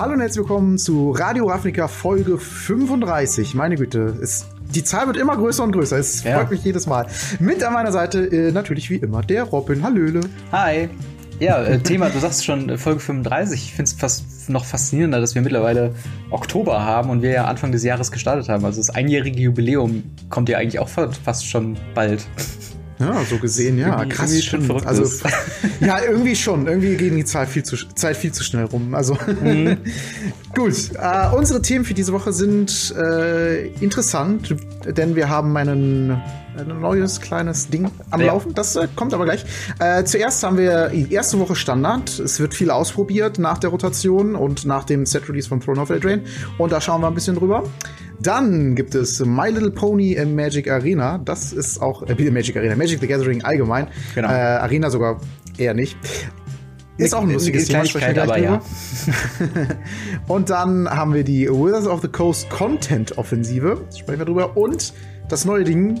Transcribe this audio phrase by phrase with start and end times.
[0.00, 3.54] Hallo und herzlich willkommen zu Radio Ravnica Folge 35.
[3.54, 5.98] Meine Güte, es, die Zahl wird immer größer und größer.
[5.98, 6.38] Es Ja.
[6.38, 7.06] freut mich jedes Mal.
[7.38, 9.82] Mit an meiner Seite äh, natürlich wie immer der Robin.
[9.82, 10.20] Hallöle.
[10.52, 10.88] Hi.
[11.38, 13.62] Ja, äh, Thema, du sagst schon äh, Folge 35.
[13.62, 15.94] Ich finde es fast noch faszinierender, dass wir mittlerweile
[16.30, 18.64] Oktober haben und wir ja Anfang des Jahres gestartet haben.
[18.64, 22.26] Also das einjährige Jubiläum kommt ja eigentlich auch fa- fast schon bald.
[23.00, 23.98] Ja, so gesehen, ja.
[23.98, 25.22] Irgendwie- Krass, irgendwie schon verrückt Also, ist.
[25.80, 26.66] ja, irgendwie schon.
[26.68, 28.94] Irgendwie geht die Zeit viel zu, Zeit viel zu schnell rum.
[28.94, 29.78] Also, Mhm.
[30.54, 30.74] gut.
[31.00, 34.54] Äh, unsere Themen für diese Woche sind äh, interessant,
[34.86, 36.20] denn wir haben einen,
[36.56, 38.20] ein neues kleines Ding am.
[38.20, 38.54] Laufen.
[38.54, 39.44] Das äh, kommt aber gleich.
[39.78, 42.18] Äh, zuerst haben wir die erste Woche Standard.
[42.18, 46.22] Es wird viel ausprobiert nach der Rotation und nach dem Set-Release von Throne of Eldraine.
[46.58, 47.64] Und da schauen wir ein bisschen drüber.
[48.20, 51.18] Dann gibt es My Little Pony im Magic Arena.
[51.18, 53.88] Das ist auch äh, Magic Arena, Magic the Gathering allgemein.
[54.14, 54.28] Genau.
[54.28, 55.20] Äh, Arena sogar
[55.56, 55.96] eher nicht.
[56.98, 57.84] Ist auch ein lustiges Thema,
[58.22, 58.60] aber ja.
[60.28, 63.78] Und dann haben wir die Wizards of the Coast Content Offensive.
[63.96, 64.54] Sprechen wir drüber.
[64.54, 64.92] Und
[65.30, 65.98] das neue Ding,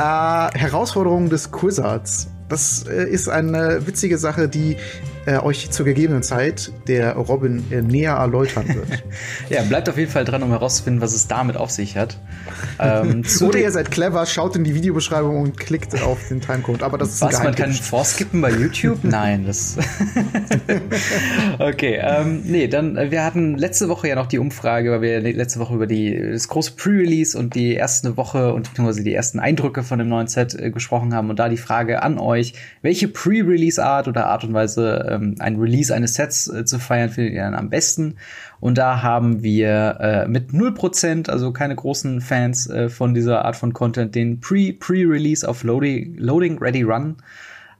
[0.00, 2.28] äh, Herausforderung des Quizzards.
[2.48, 4.76] Das äh, ist eine witzige Sache, die
[5.26, 9.04] äh, euch zur gegebenen Zeit der Robin äh, näher erläutern wird.
[9.50, 12.18] ja, bleibt auf jeden Fall dran, um herauszufinden, was es damit auf sich hat.
[12.78, 16.82] Ähm, Oder ihr seid clever, schaut in die Videobeschreibung und klickt auf den Timecode.
[16.82, 19.00] Aber das ist Was, man kann vorskippen bei YouTube?
[19.02, 19.76] Nein, das.
[21.58, 25.20] okay, ähm, nee, dann, äh, wir hatten letzte Woche ja noch die Umfrage, weil wir
[25.20, 29.38] letzte Woche über die, das große Pre-Release und die erste Woche und beziehungsweise die ersten
[29.38, 33.08] Eindrücke von dem neuen Set äh, gesprochen haben und da die Frage an euch, welche
[33.08, 37.42] Pre-Release-Art oder Art und Weise, ähm, ein Release eines Sets äh, zu feiern, findet ihr
[37.42, 38.16] dann am besten?
[38.60, 43.56] Und da haben wir äh, mit 0%, also keine großen Fans äh, von dieser Art
[43.56, 47.16] von Content, den Pre-Pre-Release auf Loading, Loading Ready Run.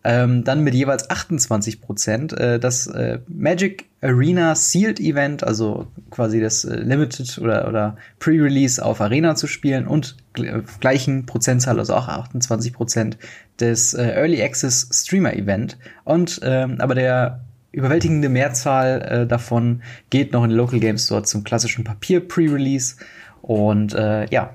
[0.02, 6.40] Ähm, dann mit jeweils 28 Prozent äh, das äh, Magic Arena Sealed Event, also quasi
[6.40, 11.78] das äh, Limited oder, oder Pre-Release auf Arena zu spielen und gl äh, gleichen Prozentzahl,
[11.78, 13.18] also auch 28 Prozent
[13.58, 15.76] des äh, Early Access Streamer Event.
[16.04, 21.44] Und ähm, aber der überwältigende Mehrzahl äh, davon geht noch in Local Game Store zum
[21.44, 22.96] klassischen Papier Pre-Release.
[23.42, 24.54] Und ja,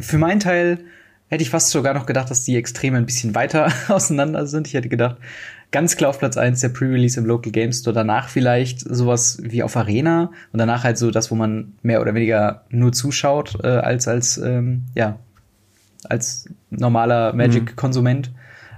[0.00, 0.80] für meinen Teil
[1.28, 4.66] hätte ich fast sogar noch gedacht, dass die Extreme ein bisschen weiter auseinander sind.
[4.66, 5.16] Ich hätte gedacht,
[5.70, 9.62] ganz klar auf Platz eins der Pre-Release im Local Game Store, danach vielleicht sowas wie
[9.62, 13.68] auf Arena und danach halt so das, wo man mehr oder weniger nur zuschaut, äh,
[13.68, 15.18] als als ähm, ja
[16.04, 18.30] als normaler Magic-Konsument.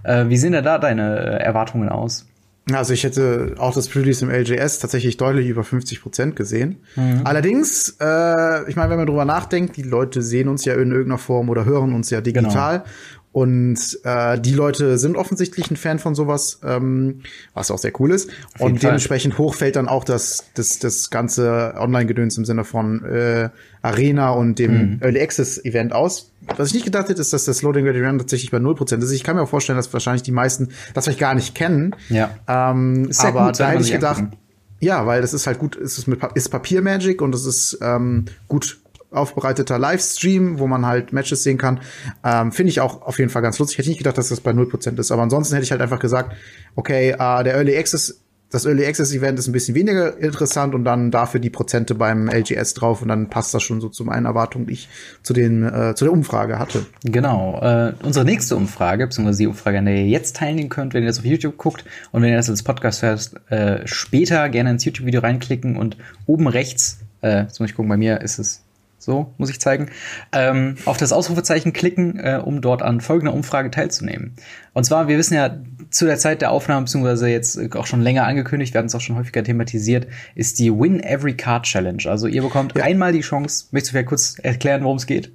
[0.02, 2.29] Äh, wie sehen da deine Erwartungen aus?
[2.74, 6.76] Also ich hätte auch das Pre-Release im LJS tatsächlich deutlich über 50 Prozent gesehen.
[7.24, 11.18] Allerdings, äh, ich meine, wenn man drüber nachdenkt, die Leute sehen uns ja in irgendeiner
[11.18, 12.84] Form oder hören uns ja digital.
[13.32, 17.20] Und äh, die Leute sind offensichtlich ein Fan von sowas, ähm,
[17.54, 18.28] was auch sehr cool ist.
[18.58, 18.90] Und Fall.
[18.90, 23.50] dementsprechend hoch fällt dann auch das, das, das ganze Online-Gedöns im Sinne von äh,
[23.82, 24.98] Arena und dem Mhm.
[25.00, 26.32] Early Access-Event aus.
[26.56, 29.12] Was ich nicht gedacht hätte, ist, dass das Loading Ready Run tatsächlich bei 0% ist.
[29.12, 31.94] Ich kann mir auch vorstellen, dass wahrscheinlich die meisten das vielleicht gar nicht kennen.
[32.08, 32.30] Ja.
[32.48, 34.38] Ähm, aber gut, da hätte ich gedacht, angucken.
[34.80, 37.78] ja, weil das ist halt gut, es ist mit Pa- ist Papier-Magic und es ist
[37.80, 38.80] ähm, gut
[39.10, 41.80] aufbereiteter Livestream, wo man halt Matches sehen kann.
[42.24, 43.78] Ähm, Finde ich auch auf jeden Fall ganz lustig.
[43.78, 45.10] Hätte ich nicht gedacht, dass das bei 0% ist.
[45.10, 46.34] Aber ansonsten hätte ich halt einfach gesagt,
[46.76, 50.84] okay, äh, der Early Access, das Early Access Event ist ein bisschen weniger interessant und
[50.84, 54.26] dann dafür die Prozente beim LGS drauf und dann passt das schon so zu meinen
[54.26, 54.88] Erwartungen, die ich
[55.22, 56.86] zu den, äh, zu der Umfrage hatte.
[57.04, 57.60] Genau.
[57.62, 61.08] Äh, unsere nächste Umfrage, beziehungsweise die Umfrage, an der ihr jetzt teilnehmen könnt, wenn ihr
[61.08, 64.84] das auf YouTube guckt und wenn ihr das als Podcast hört, äh, später gerne ins
[64.84, 65.96] YouTube-Video reinklicken und
[66.26, 68.62] oben rechts, äh, jetzt muss ich gucken, bei mir ist es
[69.00, 69.88] so, muss ich zeigen,
[70.32, 74.36] ähm, auf das Ausrufezeichen klicken, äh, um dort an folgender Umfrage teilzunehmen.
[74.74, 75.58] Und zwar, wir wissen ja,
[75.90, 78.94] zu der Zeit der Aufnahme, beziehungsweise jetzt äh, auch schon länger angekündigt, wir hatten es
[78.94, 82.02] auch schon häufiger thematisiert, ist die Win Every Card Challenge.
[82.06, 85.32] Also ihr bekommt einmal die Chance, möchtest du vielleicht kurz erklären, worum es geht?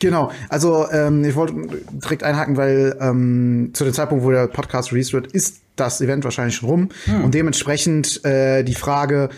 [0.00, 1.54] Genau, also ähm, ich wollte
[1.92, 6.24] direkt einhaken, weil ähm, zu dem Zeitpunkt, wo der Podcast released wird, ist das Event
[6.24, 6.88] wahrscheinlich schon rum
[7.22, 9.30] und dementsprechend äh, die Frage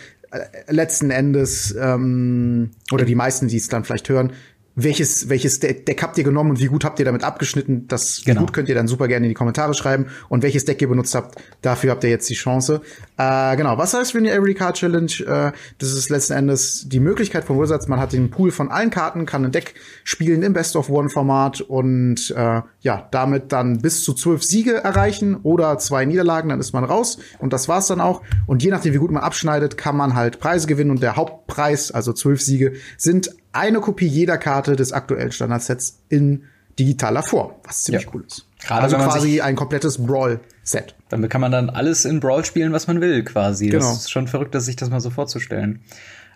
[0.67, 4.33] letzten Endes ähm, oder die meisten, die es dann vielleicht hören,
[4.75, 7.87] welches, welches De- Deck habt ihr genommen und wie gut habt ihr damit abgeschnitten?
[7.87, 8.41] Das Genau.
[8.41, 10.07] gut könnt ihr dann super gerne in die Kommentare schreiben.
[10.29, 12.81] Und welches Deck ihr benutzt habt, dafür habt ihr jetzt die Chance.
[13.17, 15.11] Äh, genau, was heißt Win Every Card Challenge?
[15.25, 18.89] Äh, das ist letzten Endes die Möglichkeit von Wizards, man hat den Pool von allen
[18.89, 23.81] Karten, kann ein Deck spielen im Best of One Format und äh, ja, damit dann
[23.81, 27.87] bis zu zwölf Siege erreichen oder zwei Niederlagen, dann ist man raus und das war's
[27.87, 28.21] dann auch.
[28.45, 31.91] Und je nachdem, wie gut man abschneidet, kann man halt Preise gewinnen und der Hauptpreis,
[31.91, 36.43] also zwölf Siege, sind eine Kopie jeder Karte des aktuellen Standardsets in
[36.77, 38.11] digitaler Form, was ziemlich Ja.
[38.13, 38.45] cool ist.
[38.59, 40.95] Gerade also quasi ein komplettes Brawl-Set.
[41.09, 43.67] Damit kann man dann alles in Brawl spielen, was man will, quasi.
[43.67, 43.87] Genau.
[43.87, 45.81] Das ist schon verrückt, dass sich das mal so vorzustellen.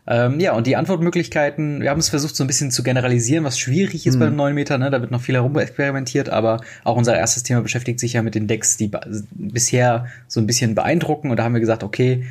[0.08, 3.60] Ähm, ja, und die Antwortmöglichkeiten, wir haben es versucht so ein bisschen zu generalisieren, was
[3.60, 4.20] schwierig ist mhm.
[4.20, 4.90] beim 9 Meter, ne?
[4.90, 8.48] da wird noch viel herumexperimentiert, aber auch unser erstes Thema beschäftigt sich ja mit den
[8.48, 8.90] Decks, die
[9.32, 12.26] bisher so ein bisschen beeindrucken und da haben wir gesagt, okay,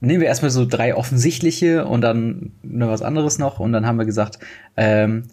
[0.00, 3.98] nehmen wir erstmal so drei offensichtliche und dann nur was anderes noch und dann haben
[3.98, 4.38] wir gesagt,
[4.76, 5.24] ähm,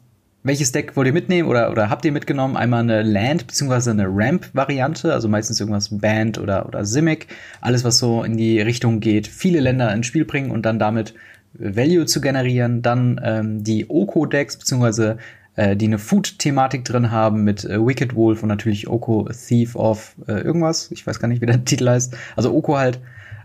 [0.43, 2.55] welches Deck wollt ihr mitnehmen oder, oder habt ihr mitgenommen?
[2.55, 3.89] Einmal eine Land- bzw.
[3.89, 7.27] eine Ramp-Variante, also meistens irgendwas Band oder, oder Simic.
[7.59, 11.13] Alles, was so in die Richtung geht, viele Länder ins Spiel bringen und dann damit
[11.53, 12.81] Value zu generieren.
[12.81, 15.17] Dann ähm, die Oko-Decks, beziehungsweise
[15.57, 20.15] äh, die eine Food-Thematik drin haben mit äh, Wicked Wolf und natürlich Oko Thief of
[20.27, 20.91] äh, irgendwas.
[20.91, 22.15] Ich weiß gar nicht, wie der Titel heißt.
[22.35, 22.99] Also Oko halt.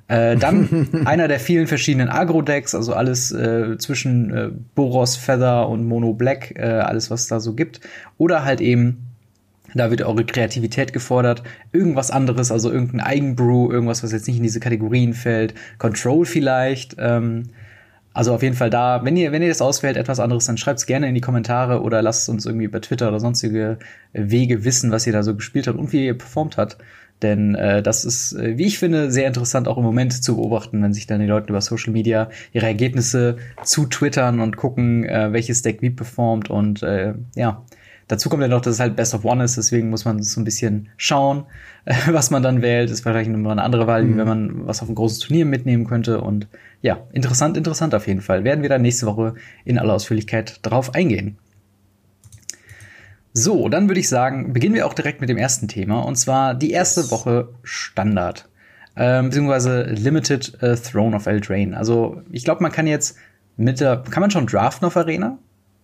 [0.09, 5.87] Äh, dann einer der vielen verschiedenen Agro-Decks, also alles äh, zwischen äh, Boros, Feather und
[5.87, 7.81] Mono Black, äh, alles was da so gibt.
[8.19, 9.09] Oder halt eben
[9.75, 11.43] da wird eure Kreativität gefordert.
[11.73, 15.55] Irgendwas anderes, also irgendein Eigenbrew, irgendwas, was jetzt nicht in diese Kategorien fällt.
[15.79, 16.97] Control vielleicht.
[16.99, 17.45] Ähm,
[18.15, 20.81] also auf jeden Fall da, wenn ihr, wenn ihr das auswählt, etwas anderes, dann schreibt
[20.81, 23.79] es gerne in die Kommentare oder lasst uns irgendwie über Twitter oder sonstige
[24.13, 26.77] Wege wissen, was ihr da so gespielt habt und wie ihr performt habt.
[27.23, 30.83] Denn äh, das ist, äh, wie ich finde, sehr interessant auch im Moment zu beobachten,
[30.83, 35.33] wenn sich dann die Leute über Social Media ihre Ergebnisse zu twittern und gucken, äh,
[35.33, 36.51] welches Deck wie performt.
[36.51, 37.65] Und äh, ja,
[38.09, 40.41] dazu kommt ja noch, dass es halt Best of One ist, deswegen muss man so
[40.41, 41.45] ein bisschen schauen,
[41.85, 42.91] äh, was man dann wählt.
[42.91, 44.15] Ist wahrscheinlich immer eine andere Wahl, mhm.
[44.15, 46.21] wie wenn man was auf ein großes Turnier mitnehmen könnte.
[46.21, 46.49] Und
[46.81, 48.43] ja, interessant, interessant auf jeden Fall.
[48.43, 49.35] Werden wir dann nächste Woche
[49.65, 51.39] in aller Ausführlichkeit drauf eingehen.
[53.35, 56.55] So, dann würde ich sagen, beginnen wir auch direkt mit dem ersten Thema, und zwar
[56.55, 58.49] die erste Woche Standard.
[58.95, 61.77] Ähm, beziehungsweise Limited äh, Throne of Eldraine.
[61.77, 63.17] Also, ich glaube, man kann jetzt
[63.57, 65.39] mit der, kann man schon draften auf Arena?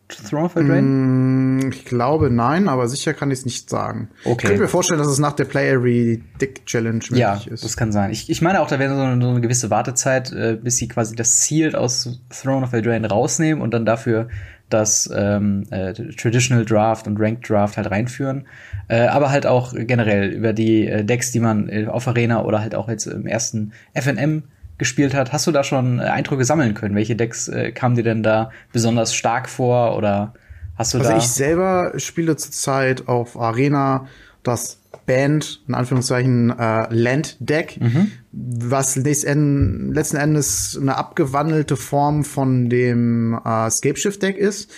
[0.08, 0.82] Throne of Eldraine?
[0.82, 4.08] Mm, ich glaube nein, aber sicher kann ich es nicht sagen.
[4.25, 4.31] Okay.
[4.31, 7.64] Ich könnte mir vorstellen, dass es nach der Play Every Dick Challenge möglich ja, ist.
[7.64, 8.10] das kann sein.
[8.10, 10.88] Ich, ich meine auch, da wäre so, eine, so eine gewisse Wartezeit, äh, bis sie
[10.88, 14.28] quasi das Ziel aus Throne of Eldraine rausnehmen und dann dafür
[14.70, 18.46] das ähm, äh, Traditional Draft und Ranked Draft halt reinführen.
[18.88, 22.60] Äh, aber halt auch generell über die äh, Decks, die man äh, auf Arena oder
[22.60, 24.44] halt auch jetzt im ersten FNM
[24.78, 25.32] gespielt hat.
[25.32, 26.94] Hast du da schon äh, Eindrücke sammeln können?
[26.94, 30.34] Welche Decks äh, kamen dir denn da besonders stark vor oder
[30.76, 31.16] hast du also da?
[31.16, 34.06] Also ich selber spiele zurzeit auf Arena
[34.42, 38.12] das Band, in Anführungszeichen, äh, Land Deck, mhm.
[38.32, 44.70] was letzten Endes eine abgewandelte Form von dem äh, Scape Shift Deck ist.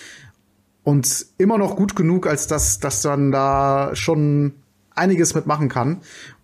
[0.83, 4.53] Und immer noch gut genug, als dass, dass man da schon
[4.95, 6.01] einiges mitmachen kann.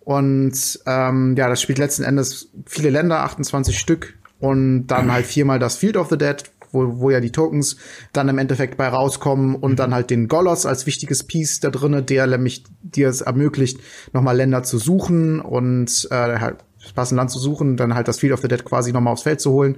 [0.08, 4.14] Und ähm, ja, das spielt letzten Endes viele Länder, 28 Stück.
[4.40, 7.76] Und dann halt viermal das Field of the Dead, wo, wo ja die Tokens
[8.14, 9.76] dann im Endeffekt bei rauskommen und mhm.
[9.76, 13.80] dann halt den Golos als wichtiges Piece da drinnen, der nämlich dir es ermöglicht,
[14.14, 18.18] nochmal Länder zu suchen und äh, halt das passende Land zu suchen, dann halt das
[18.18, 19.76] Field of the Dead quasi nochmal aufs Feld zu holen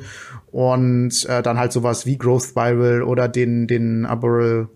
[0.52, 4.68] und äh, dann halt sowas wie Growth Spiral oder den den Arboreal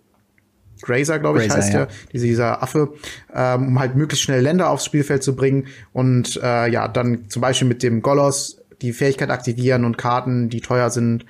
[0.83, 1.79] Grazer, glaube ich, Grazer, heißt ja.
[1.87, 2.93] der, dieser, dieser Affe,
[3.35, 7.43] ähm, um halt möglichst schnell Länder aufs Spielfeld zu bringen und äh, ja, dann zum
[7.43, 11.25] Beispiel mit dem Golos die Fähigkeit aktivieren und Karten, die teuer sind,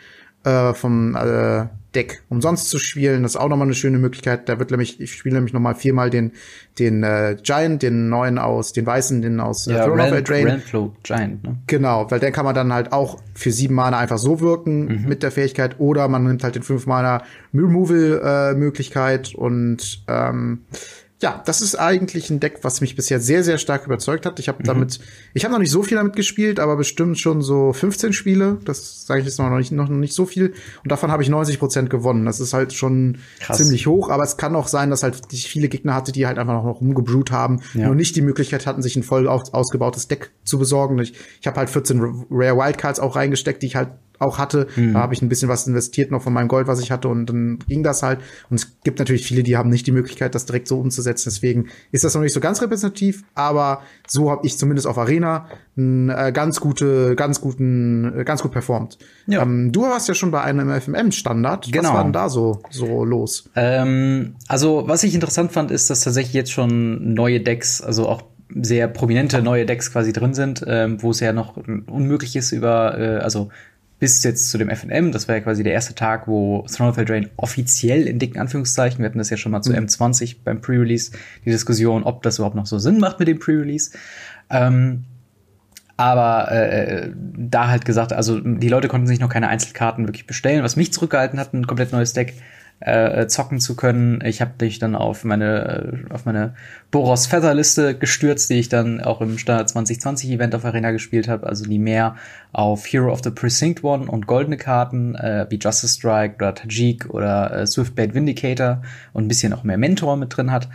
[0.44, 3.23] äh, vom äh, Deck umsonst zu spielen.
[3.23, 4.49] Das ist auch nochmal eine schöne Möglichkeit.
[4.49, 6.32] Da wird nämlich, ich spiele nämlich nochmal viermal den,
[6.79, 10.17] den äh, Giant, den neuen aus, den weißen, den aus äh, ja, Throne Ren, of
[10.17, 10.53] Eldraine.
[10.53, 11.56] Renflow Giant, ne?
[11.67, 15.08] Genau, weil der kann man dann halt auch für sieben Mana einfach so wirken mhm.
[15.08, 17.22] mit der Fähigkeit oder man nimmt halt den fünf Mana
[17.53, 20.63] Removal äh, Möglichkeit und ähm,
[21.25, 24.39] ja, das ist eigentlich ein Deck, was mich bisher sehr, sehr stark überzeugt hat.
[24.39, 24.67] Ich habe mhm.
[24.67, 25.01] damit,
[25.33, 28.59] ich habe noch nicht so viel damit gespielt, aber bestimmt schon so 15 Spiele.
[28.67, 30.53] Das sage ich jetzt noch nicht, noch nicht so viel.
[30.83, 32.27] Und davon habe ich 90 Prozent gewonnen.
[32.27, 33.57] Das ist halt schon Krass.
[33.57, 36.39] ziemlich hoch, aber es kann auch sein, dass halt ich viele Gegner hatte, die halt
[36.39, 37.87] einfach noch rumgebrut haben, ja.
[37.87, 40.99] nur nicht die Möglichkeit hatten, sich ein voll ausgebautes Deck zu besorgen.
[40.99, 44.67] Ich, ich habe halt 14 Rare Wildcards auch reingesteckt, die ich halt auch hatte.
[44.77, 44.94] Mhm.
[44.94, 47.27] Da habe ich ein bisschen was investiert noch von meinem Gold, was ich hatte und
[47.27, 48.21] dann ging das halt.
[48.51, 51.31] Und es gibt natürlich viele, die haben nicht die Möglichkeit, das direkt so umzusetzen.
[51.31, 55.49] Deswegen ist das noch nicht so ganz repräsentativ, aber so habe ich zumindest auf Arena
[55.77, 58.99] äh, ganz gute, ganz guten, äh, ganz gut performt.
[59.27, 59.43] Ja.
[59.43, 61.73] Ähm, du warst ja schon bei einem FMM-Standard.
[61.73, 61.89] Genau.
[61.89, 63.51] Was war denn da so, so los?
[63.56, 68.23] Ähm, also, was ich interessant fand, ist, dass tatsächlich jetzt schon neue Decks, also auch
[68.55, 72.99] sehr prominente neue Decks quasi drin sind, ähm, wo es ja noch unmöglich ist über,
[72.99, 73.49] äh, also
[74.05, 75.13] bis jetzt zu dem FNM.
[75.13, 78.99] Das war ja quasi der erste Tag, wo Throne of Eldraine offiziell in dicken Anführungszeichen,
[78.99, 79.87] wir hatten das ja schon mal zu mhm.
[79.87, 81.13] M20 beim Pre-Release,
[81.46, 83.93] die Diskussion, ob das überhaupt noch so Sinn macht mit dem Pre-Release.
[84.51, 85.05] Ähm,
[85.96, 90.63] aber äh, da halt gesagt, also die Leute konnten sich noch keine Einzelkarten wirklich bestellen.
[90.63, 92.34] Was mich zurückgehalten hat, ein komplett neues Deck
[92.81, 94.21] äh, zocken zu können.
[94.25, 96.55] Ich habe mich dann auf meine auf meine
[96.91, 101.29] Boros Feather Liste gestürzt, die ich dann auch im Standard 2020 Event auf Arena gespielt
[101.29, 102.17] habe, also die mehr
[102.53, 107.09] auf Hero of the Precinct One und goldene Karten äh, wie Justice Strike oder Tajik
[107.11, 110.69] oder äh, Swiftblade Vindicator und ein bisschen auch mehr Mentor mit drin hat.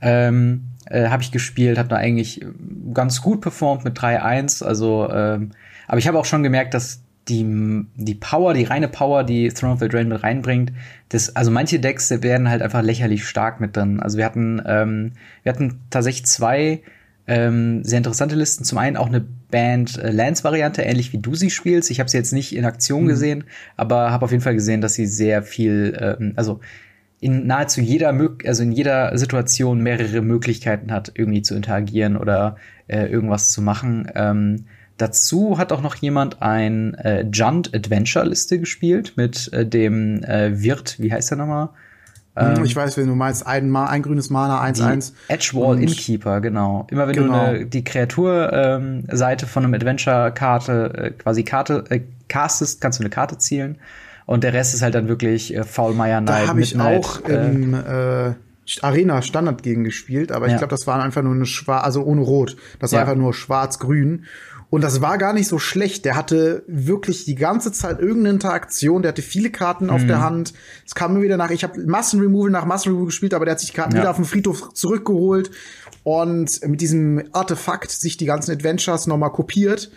[0.00, 2.44] Ähm, äh, habe ich gespielt, habe da eigentlich
[2.94, 4.64] ganz gut performt mit 3-1.
[4.64, 5.50] Also, ähm,
[5.86, 9.74] aber ich habe auch schon gemerkt, dass die, die Power, die reine Power, die Throne
[9.74, 10.72] of the Drain mit reinbringt,
[11.10, 14.00] das, also manche Decks werden halt einfach lächerlich stark mit drin.
[14.00, 15.12] Also wir hatten, ähm,
[15.42, 16.82] wir hatten tatsächlich zwei
[17.26, 18.64] ähm, sehr interessante Listen.
[18.64, 21.90] Zum einen auch eine Band äh, Lance-Variante, ähnlich wie du sie spielst.
[21.90, 23.08] Ich habe sie jetzt nicht in Aktion mhm.
[23.08, 23.44] gesehen,
[23.76, 26.60] aber habe auf jeden Fall gesehen, dass sie sehr viel, ähm, also
[27.20, 28.14] in nahezu jeder,
[28.46, 32.56] also in jeder Situation mehrere Möglichkeiten hat, irgendwie zu interagieren oder
[32.88, 34.10] äh, irgendwas zu machen.
[34.14, 34.64] Ähm,
[35.00, 40.62] dazu hat auch noch jemand ein äh, Junt Adventure Liste gespielt mit äh, dem äh,
[40.62, 41.70] Wirt, wie heißt der nochmal?
[42.36, 45.12] Hm, ähm, ich weiß, wenn du meinst, ein, ein grünes Mana, 1-1.
[45.28, 46.86] Edgewall Innkeeper, genau.
[46.90, 47.32] Immer wenn genau.
[47.32, 53.02] du eine, die Kreaturseite ähm, von einem Adventure-Karte, äh, quasi Karte, äh, castest, kannst du
[53.02, 53.78] eine Karte zielen.
[54.26, 56.44] Und der Rest ist halt dann wirklich äh, Faulmeier Knight.
[56.44, 58.34] Da habe ich auch äh, im äh,
[58.82, 60.52] Arena Standard gegen gespielt, aber ja.
[60.52, 62.56] ich glaube, das war einfach nur eine schwarz, also ohne Rot.
[62.78, 63.04] Das war ja.
[63.04, 64.26] einfach nur schwarz-grün.
[64.70, 66.04] Und das war gar nicht so schlecht.
[66.04, 69.02] Der hatte wirklich die ganze Zeit irgendeine Interaktion.
[69.02, 69.90] Der hatte viele Karten mhm.
[69.90, 70.22] auf der mhm.
[70.22, 70.52] Hand.
[70.86, 71.50] Es kam mir wieder nach.
[71.50, 74.02] Ich habe Massenremoval nach Massenremoval gespielt, aber der hat sich die Karten ja.
[74.02, 75.50] wieder auf den Friedhof zurückgeholt
[76.04, 79.90] und mit diesem Artefakt sich die ganzen Adventures nochmal kopiert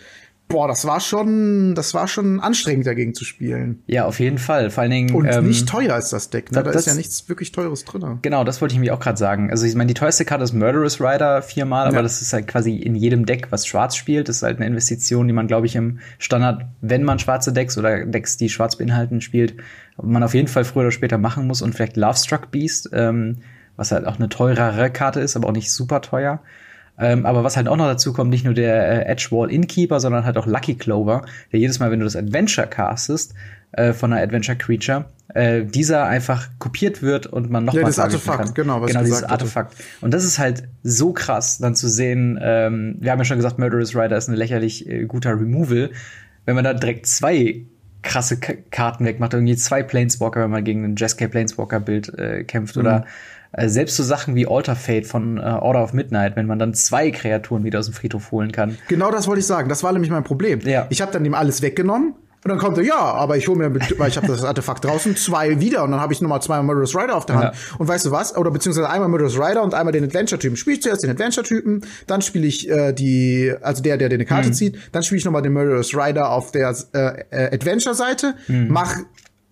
[0.48, 3.82] boah, das war schon, das war schon anstrengend dagegen zu spielen.
[3.86, 4.70] Ja, auf jeden Fall.
[4.70, 6.52] Vor allen Dingen und ähm, nicht teuer ist das Deck.
[6.52, 6.62] Ne?
[6.62, 8.18] Da, da ist ja nichts wirklich teures drin.
[8.22, 9.50] Genau, das wollte ich mir auch gerade sagen.
[9.50, 11.92] Also ich meine, die teuerste Karte ist Murderous Rider viermal, ja.
[11.92, 14.28] aber das ist halt quasi in jedem Deck, was Schwarz spielt.
[14.28, 17.78] Das ist halt eine Investition, die man, glaube ich, im Standard, wenn man schwarze Decks
[17.78, 19.56] oder Decks, die Schwarz beinhalten, spielt,
[20.00, 23.38] man auf jeden Fall früher oder später machen muss und vielleicht Lovestruck Beast, ähm,
[23.76, 26.40] was halt auch eine teurere Karte ist, aber auch nicht super teuer.
[26.98, 30.24] Ähm, aber was halt auch noch dazu kommt, nicht nur der äh, Edgewall Innkeeper, sondern
[30.24, 31.22] halt auch Lucky Clover,
[31.52, 33.34] der jedes Mal, wenn du das Adventure castest,
[33.72, 37.98] äh, von einer Adventure Creature, äh, dieser einfach kopiert wird und man noch ja, das
[37.98, 38.54] Artefakt, kann.
[38.54, 39.72] genau, was genau dieses Artefakt.
[39.72, 39.84] Hatte.
[40.00, 42.38] Und das ist halt so krass, dann zu sehen.
[42.40, 45.90] Ähm, wir haben ja schon gesagt, Murderous Rider ist ein lächerlich äh, guter Removal.
[46.44, 47.62] Wenn man da direkt zwei
[48.02, 52.44] krasse K Karten wegmacht, irgendwie zwei Planeswalker, wenn man gegen ein Jeskai Planeswalker Bild äh,
[52.44, 52.82] kämpft mhm.
[52.82, 53.06] oder
[53.56, 56.74] äh, selbst so Sachen wie Alter Fate von äh, Order of Midnight, wenn man dann
[56.74, 58.76] zwei Kreaturen wieder aus dem Friedhof holen kann.
[58.88, 59.68] Genau das wollte ich sagen.
[59.68, 60.60] Das war nämlich mein Problem.
[60.60, 60.86] Ja.
[60.90, 62.14] Ich habe dann ihm alles weggenommen.
[62.44, 65.16] Und dann kommt er, ja, aber ich hole mir, weil ich habe das Artefakt draußen,
[65.16, 67.54] zwei wieder und dann habe ich nochmal zwei Murderous Rider auf der Hand.
[67.54, 67.76] Ja.
[67.78, 68.36] Und weißt du was?
[68.36, 70.54] Oder beziehungsweise einmal Murderous Rider und einmal den Adventure-Typen.
[70.58, 74.26] Spiele ich zuerst den Adventure-Typen, dann spiele ich äh, die, also der, der dir eine
[74.26, 74.52] Karte mhm.
[74.52, 78.66] zieht, dann spiele ich nochmal den Murderous Rider auf der äh, äh, Adventure-Seite, mhm.
[78.68, 78.94] mach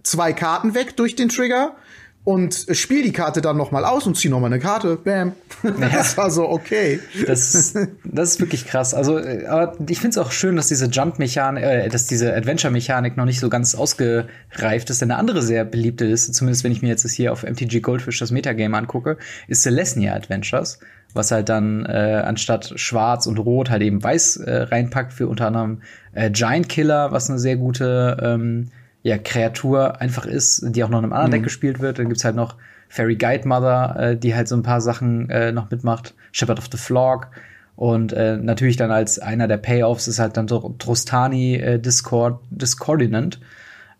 [0.02, 1.74] zwei Karten weg durch den Trigger
[2.24, 4.96] und spiel die Karte dann noch mal aus und zieh noch mal eine Karte.
[4.96, 5.32] Bam.
[5.62, 5.70] Ja.
[6.02, 7.00] Das war so okay.
[7.26, 7.74] Das,
[8.04, 8.94] das ist wirklich krass.
[8.94, 13.16] Also, äh, aber ich finde es auch schön, dass diese Jump-Mechanik, äh, dass diese Adventure-Mechanik
[13.16, 15.00] noch nicht so ganz ausgereift ist.
[15.00, 17.80] Denn eine andere sehr beliebte Liste, zumindest wenn ich mir jetzt das hier auf MTG
[17.80, 19.16] Goldfish das Metagame angucke,
[19.48, 20.78] ist Celestia Adventures,
[21.14, 25.48] was halt dann äh, anstatt Schwarz und Rot halt eben Weiß äh, reinpackt für unter
[25.48, 28.70] anderem äh, Giant Killer, was eine sehr gute ähm,
[29.02, 31.34] ja, Kreatur einfach ist, die auch noch in einem anderen mhm.
[31.34, 31.98] Deck gespielt wird.
[31.98, 32.56] Dann gibt's halt noch
[32.88, 36.14] Fairy Guide Mother, äh, die halt so ein paar Sachen äh, noch mitmacht.
[36.30, 37.28] Shepherd of the Flock.
[37.74, 43.40] Und äh, natürlich dann als einer der Payoffs ist halt dann Trostani äh, Discord, Discordinant,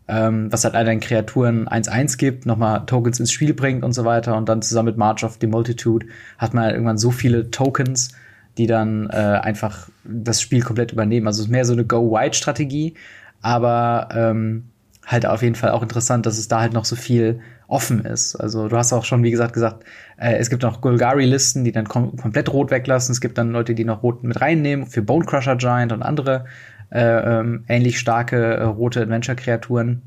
[0.09, 4.05] ähm, was halt all deinen Kreaturen 1-1 gibt, nochmal Tokens ins Spiel bringt und so
[4.05, 4.37] weiter.
[4.37, 6.07] Und dann zusammen mit March of the Multitude
[6.39, 8.11] hat man halt irgendwann so viele Tokens,
[8.59, 11.27] die dann äh, einfach das Spiel komplett übernehmen.
[11.27, 12.95] Also es ist mehr so eine Go-Wide-Strategie,
[13.41, 14.65] aber ähm,
[15.07, 18.37] halt auf jeden Fall auch interessant, dass es da halt noch so viel offen ist.
[18.37, 19.85] Also du hast auch schon, wie gesagt, gesagt,
[20.17, 23.13] äh, es gibt noch Golgari-Listen, die dann kom komplett rot weglassen.
[23.13, 26.45] Es gibt dann Leute, die noch rot mit reinnehmen für Bone Crusher Giant und andere
[26.91, 27.01] äh,
[27.41, 30.03] ähm, ähnlich starke äh, rote Adventure-Kreaturen.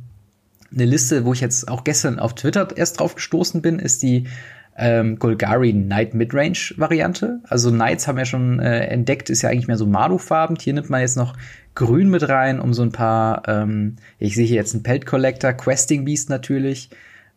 [0.71, 4.27] Eine Liste, wo ich jetzt auch gestern auf Twitter erst drauf gestoßen bin, ist die
[4.77, 7.39] ähm, Golgari Knight Midrange Variante.
[7.47, 10.57] Also Knights haben wir schon äh, entdeckt, ist ja eigentlich mehr so Mardu-farben.
[10.59, 11.35] Hier nimmt man jetzt noch
[11.75, 15.53] Grün mit rein, um so ein paar, ähm, ich sehe hier jetzt einen Pelt Collector,
[15.53, 16.89] Questing Beast natürlich,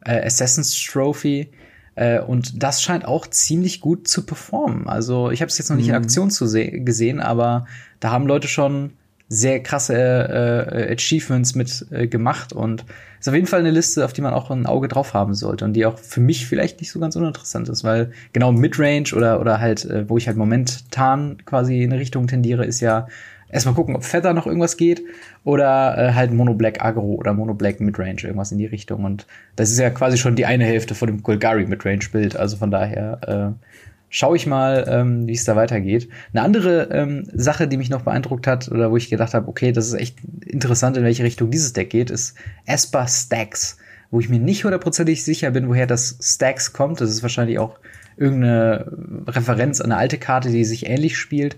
[0.05, 1.51] äh, Assassin's Trophy.
[1.95, 4.89] Äh, und das scheint auch ziemlich gut zu performen.
[4.89, 5.95] Also ich habe es jetzt noch nicht mhm.
[5.95, 7.67] in Aktion zu gesehen, aber
[8.01, 8.93] da haben Leute schon
[9.29, 12.85] sehr krasse äh, Achievements mit äh, gemacht und
[13.21, 15.65] ist auf jeden Fall eine Liste, auf die man auch ein Auge drauf haben sollte
[15.65, 19.41] und die auch für mich vielleicht nicht so ganz uninteressant ist, weil genau Midrange oder
[19.41, 23.07] oder halt, äh, wo ich halt momentan quasi in eine Richtung tendiere, ist ja
[23.51, 25.03] erstmal gucken, ob Feather noch irgendwas geht
[25.45, 29.05] oder äh, halt Mono Black Agro oder Mono Black Midrange, irgendwas in die Richtung.
[29.05, 32.37] Und das ist ja quasi schon die eine Hälfte von dem Golgari Midrange Bild.
[32.37, 33.65] Also von daher äh,
[34.11, 36.09] schaue ich mal, ähm, wie es da weitergeht.
[36.33, 39.73] Eine andere ähm, Sache, die mich noch beeindruckt hat oder wo ich gedacht habe, okay,
[39.73, 42.35] das ist echt interessant, in welche Richtung dieses Deck geht, ist
[42.67, 43.79] Esper Stacks,
[44.11, 47.01] wo ich mir nicht hundertprozentig sicher bin, woher das Stacks kommt.
[47.01, 47.79] Das ist wahrscheinlich auch
[48.17, 48.91] irgendeine
[49.27, 51.57] Referenz an eine alte Karte, die sich ähnlich spielt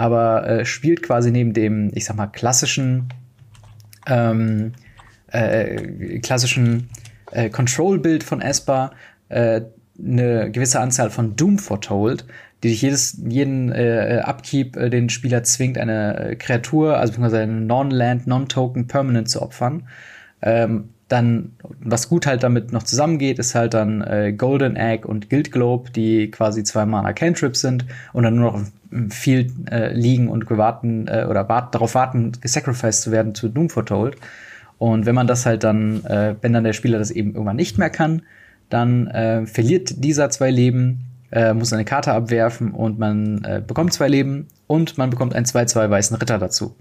[0.00, 3.10] aber äh, spielt quasi neben dem, ich sag mal, klassischen,
[4.06, 4.72] ähm,
[5.26, 6.88] äh, klassischen
[7.32, 8.92] äh, Control-Bild von Esper
[9.28, 9.60] äh,
[10.04, 12.24] eine gewisse Anzahl von Doom Foretold,
[12.62, 17.60] die dich jedes, jeden äh, Upkeep äh, den Spieler zwingt, eine Kreatur, also beziehungsweise eine
[17.60, 19.84] Non-Land, Non-Token Permanent zu opfern.
[20.42, 25.28] Ähm, dann, was gut halt damit noch zusammengeht, ist halt dann äh, Golden Egg und
[25.28, 28.62] Guild Globe, die quasi zwei Mana Cantrips sind und dann nur noch
[29.10, 33.70] viel äh, liegen und gewarten äh, oder wart, darauf warten, gesacrificed zu werden zu Doom
[33.70, 34.16] Foretold.
[34.78, 37.76] Und wenn man das halt dann, äh, wenn dann der Spieler das eben irgendwann nicht
[37.76, 38.22] mehr kann,
[38.70, 43.92] dann äh, verliert dieser zwei Leben, äh, muss eine Karte abwerfen und man äh, bekommt
[43.92, 46.74] zwei Leben und man bekommt einen 2-2 weißen Ritter dazu.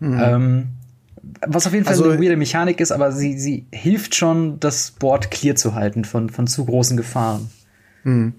[0.00, 0.20] Mhm.
[0.22, 0.66] Ähm,
[1.46, 4.92] was auf jeden Fall also, eine weirde Mechanik ist, aber sie, sie hilft schon, das
[4.92, 7.50] Board clear zu halten von, von zu großen Gefahren.
[8.04, 8.32] Mh.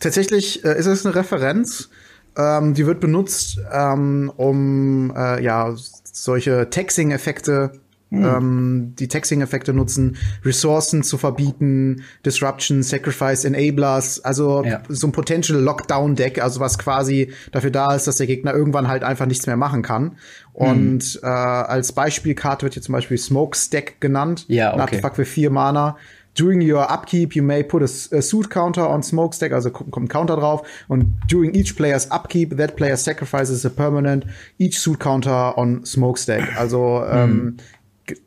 [0.00, 1.88] Tatsächlich äh, ist es eine Referenz
[2.36, 5.74] ähm, die wird benutzt, ähm, um äh, ja
[6.04, 7.72] solche Taxing-Effekte
[8.12, 8.24] hm.
[8.24, 14.82] ähm, die Taxing-Effekte nutzen, Ressourcen zu verbieten, Disruption, Sacrifice, Enablers, also ja.
[14.88, 19.02] so ein Potential Lockdown-Deck, also was quasi dafür da ist, dass der Gegner irgendwann halt
[19.02, 20.16] einfach nichts mehr machen kann.
[20.52, 21.20] Und hm.
[21.22, 24.44] äh, als Beispielkarte wird hier zum Beispiel Smoke Stack genannt.
[24.48, 24.74] Ja, okay.
[24.74, 25.96] Ein Artefakt für vier Mana.
[26.34, 30.08] During your upkeep, you may put a, a suit counter on smokestack, also kommt ein
[30.08, 30.66] Counter drauf.
[30.88, 34.24] Und during each player's upkeep, that player sacrifices a permanent
[34.58, 36.58] each suit counter on smokestack.
[36.58, 37.56] Also ähm, hm.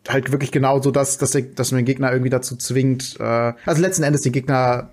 [0.07, 3.53] Halt wirklich genau so, dass, dass, der, dass man den Gegner irgendwie dazu zwingt, äh,
[3.65, 4.91] also letzten Endes den Gegner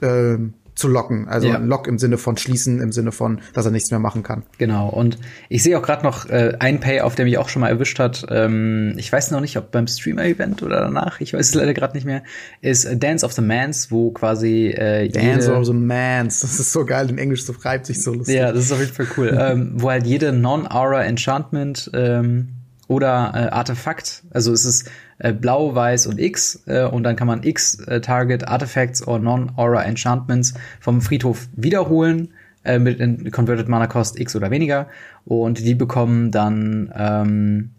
[0.00, 0.38] äh,
[0.74, 1.28] zu locken.
[1.28, 1.58] Also ja.
[1.58, 4.42] Lock im Sinne von schließen, im Sinne von, dass er nichts mehr machen kann.
[4.58, 4.88] Genau.
[4.88, 5.18] Und
[5.48, 7.98] ich sehe auch gerade noch äh, ein Pay, auf der mich auch schon mal erwischt
[7.98, 8.26] hat.
[8.28, 11.94] Ähm, ich weiß noch nicht, ob beim Streamer-Event oder danach, ich weiß es leider gerade
[11.94, 12.22] nicht mehr,
[12.60, 16.84] ist Dance of the Mans, wo quasi äh, Dance of the Mans, das ist so
[16.84, 18.36] geil, in Englisch so schreibt sich so lustig.
[18.36, 19.36] Ja, das ist auf jeden Fall cool.
[19.40, 22.53] ähm, wo halt jede Non-Aura Enchantment ähm,
[22.88, 27.26] oder äh, Artefakt, also es ist äh, Blau, Weiß und X äh, und dann kann
[27.26, 32.98] man X äh, Target Artifacts or Non-Aura Enchantments vom Friedhof wiederholen äh, mit
[33.32, 34.88] Converted Mana Cost X oder weniger
[35.24, 37.70] und die bekommen dann ähm,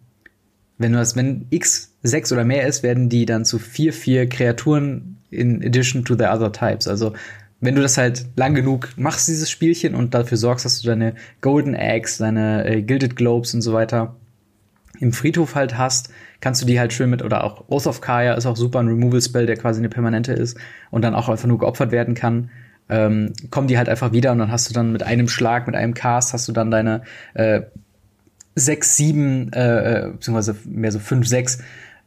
[0.78, 4.28] wenn du das, wenn X 6 oder mehr ist, werden die dann zu 4, 4
[4.28, 6.88] Kreaturen in addition to the other types.
[6.88, 7.14] Also
[7.62, 11.16] wenn du das halt lang genug machst, dieses Spielchen, und dafür sorgst, dass du deine
[11.42, 14.16] Golden Eggs, deine äh, Gilded Globes und so weiter
[15.00, 16.10] im Friedhof halt hast,
[16.42, 18.88] kannst du die halt schön mit, oder auch Oath of Kaya ist auch super ein
[18.88, 20.58] Removal-Spell, der quasi eine permanente ist
[20.92, 22.50] und dann auch einfach nur geopfert werden kann.
[22.88, 25.76] Ähm, kommen die halt einfach wieder und dann hast du dann mit einem Schlag, mit
[25.76, 27.02] einem Cast, hast du dann deine
[27.34, 27.62] äh,
[28.54, 31.60] sechs, sieben, äh, äh beziehungsweise mehr so fünf, sechs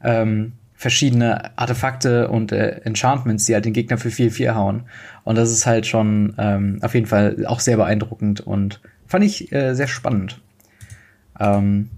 [0.02, 4.84] ähm, verschiedene Artefakte und äh, Enchantments, die halt den Gegner für 4-4 hauen.
[5.24, 9.50] Und das ist halt schon ähm, auf jeden Fall auch sehr beeindruckend und fand ich
[9.50, 10.40] äh, sehr spannend.
[11.40, 11.90] Ähm,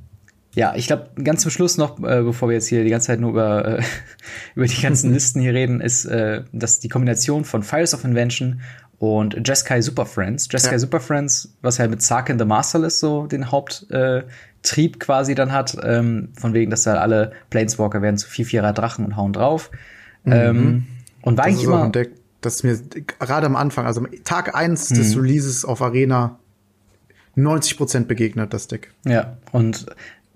[0.55, 3.21] ja, ich glaube, ganz zum Schluss noch, äh, bevor wir jetzt hier die ganze Zeit
[3.21, 3.83] nur über, äh,
[4.55, 8.61] über die ganzen Listen hier reden, ist, äh, dass die Kombination von Fires of Invention
[8.99, 10.49] und Jeskai Super Friends.
[10.51, 10.79] Jeskai ja.
[10.79, 15.77] Super Friends, was halt mit Sarkin the Masterless so den Haupttrieb äh, quasi dann hat,
[15.83, 19.71] ähm, von wegen, dass da alle Planeswalker werden zu vier Vierer Drachen und hauen drauf.
[20.25, 20.33] Mhm.
[20.33, 20.87] Ähm,
[21.23, 21.89] und war das eigentlich immer.
[21.91, 22.11] Deck,
[22.41, 22.79] das mir
[23.21, 24.95] gerade am Anfang, also Tag eins mhm.
[24.97, 26.39] des Releases auf Arena
[27.37, 28.93] 90% begegnet, das Deck.
[29.07, 29.87] Ja, und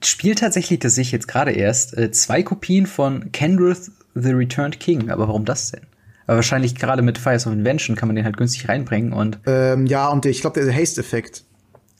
[0.07, 4.81] spielt tatsächlich, das sehe ich jetzt gerade erst, äh, zwei Kopien von Kenrith the Returned
[4.81, 5.11] King.
[5.11, 5.83] Aber warum das denn?
[6.27, 9.41] Aber wahrscheinlich gerade mit Fires of Invention kann man den halt günstig reinbringen und.
[9.47, 11.45] Ähm, ja, und ich glaube, der Haste-Effekt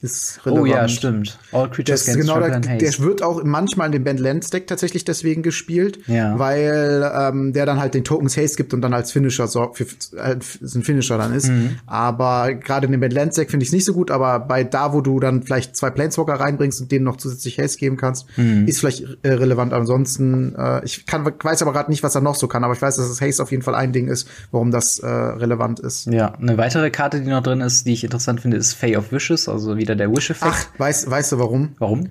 [0.05, 0.63] ist relevant.
[0.63, 1.39] Oh ja, stimmt.
[1.51, 5.43] All Creatures das, genau, der, der wird auch manchmal in dem Bandlands Deck tatsächlich deswegen
[5.43, 6.39] gespielt, ja.
[6.39, 9.87] weil ähm, der dann halt den Tokens Haste gibt und dann als Finisher sorgt, für,
[10.17, 11.49] äh, ein Finisher dann ist.
[11.49, 11.77] Mhm.
[11.87, 14.93] Aber gerade in dem Bandlands Deck finde ich es nicht so gut, aber bei da,
[14.93, 18.69] wo du dann vielleicht zwei Planeswalker reinbringst und denen noch zusätzlich Haste geben kannst, mhm.
[18.69, 19.73] ist vielleicht äh, relevant.
[19.73, 22.83] Ansonsten, äh, ich kann, weiß aber gerade nicht, was er noch so kann, aber ich
[22.83, 26.07] weiß, dass das Haste auf jeden Fall ein Ding ist, warum das äh, relevant ist.
[26.07, 29.13] Ja, eine weitere Karte, die noch drin ist, die ich interessant finde, ist Fay of
[29.13, 30.53] Wishes, also wieder der Wish-Effekt.
[30.55, 31.75] Ach, weißt, weißt du warum?
[31.79, 32.11] Warum?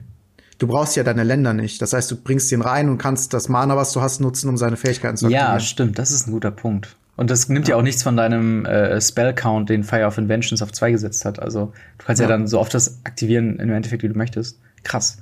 [0.57, 1.81] Du brauchst ja deine Länder nicht.
[1.81, 4.57] Das heißt, du bringst den rein und kannst das Mana, was du hast, nutzen, um
[4.57, 5.53] seine Fähigkeiten zu aktivieren.
[5.53, 5.99] Ja, stimmt.
[5.99, 6.95] Das ist ein guter Punkt.
[7.15, 10.61] Und das nimmt ja, ja auch nichts von deinem äh, Spell-Count, den Fire of Inventions
[10.61, 11.39] auf zwei gesetzt hat.
[11.39, 12.27] Also du kannst ja.
[12.27, 14.59] ja dann so oft das aktivieren im Endeffekt, wie du möchtest.
[14.83, 15.17] Krass.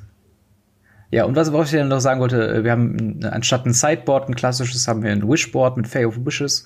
[1.12, 4.30] Ja, und was, was ich dann noch sagen wollte, äh, wir haben anstatt ein Sideboard,
[4.30, 6.66] ein klassisches, haben wir ein Wishboard mit Fay of Wishes,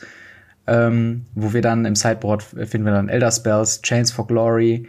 [0.68, 4.88] ähm, wo wir dann im Sideboard finden wir dann Elder Spells, Chains for Glory,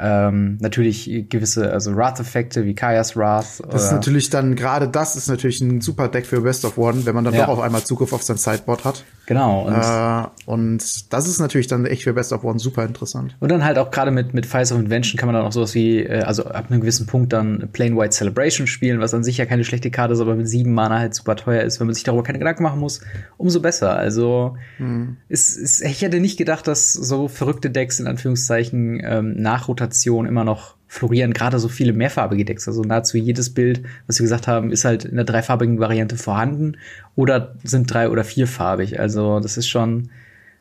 [0.00, 3.62] ähm, natürlich gewisse, also Wrath-Effekte wie Kaya's Wrath.
[3.70, 7.04] Das ist natürlich dann, gerade das ist natürlich ein super Deck für Best of One,
[7.06, 7.46] wenn man dann ja.
[7.46, 9.04] doch auf einmal Zugriff auf sein Sideboard hat.
[9.28, 9.66] Genau.
[9.66, 13.36] Und, äh, und das ist natürlich dann echt für Best of One super interessant.
[13.40, 15.74] Und dann halt auch gerade mit, mit Fires of Invention kann man dann auch sowas
[15.74, 19.36] wie, äh, also ab einem gewissen Punkt dann Plain White Celebration spielen, was an sich
[19.36, 21.78] ja keine schlechte Karte ist, aber mit sieben Mana halt super teuer ist.
[21.78, 23.02] Wenn man sich darüber keine Gedanken machen muss,
[23.36, 23.94] umso besser.
[23.94, 25.18] Also hm.
[25.28, 30.24] ist, ist, ich hätte nicht gedacht, dass so verrückte Decks in Anführungszeichen ähm, nach Rotation
[30.24, 32.66] immer noch florieren, gerade so viele mehrfarbige Decks.
[32.66, 36.78] Also nahezu jedes Bild, was wir gesagt haben, ist halt in der dreifarbigen Variante vorhanden
[37.14, 38.98] oder sind drei- oder vierfarbig.
[38.98, 40.08] Also das ist schon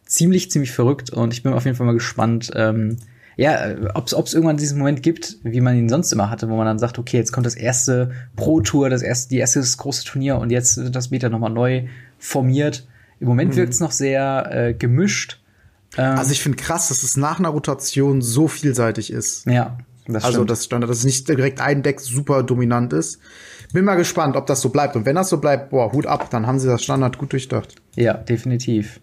[0.05, 2.97] ziemlich, ziemlich verrückt und ich bin auf jeden Fall mal gespannt, ähm,
[3.37, 6.65] ja, ob es irgendwann diesen Moment gibt, wie man ihn sonst immer hatte, wo man
[6.65, 10.37] dann sagt, okay, jetzt kommt das erste Pro-Tour, das erste, die erste das große Turnier
[10.37, 11.83] und jetzt wird das Meta nochmal neu
[12.17, 12.87] formiert.
[13.19, 13.57] Im Moment mhm.
[13.57, 15.39] wirkt es noch sehr äh, gemischt.
[15.97, 19.45] Ähm, also ich finde krass, dass es nach einer Rotation so vielseitig ist.
[19.45, 19.77] Ja.
[20.07, 23.19] Das also das Standard, dass es nicht direkt ein Deck super dominant ist.
[23.73, 24.95] Bin mal gespannt, ob das so bleibt.
[24.95, 27.75] Und wenn das so bleibt, boah, Hut ab, dann haben sie das Standard gut durchdacht.
[27.95, 28.99] Ja, definitiv.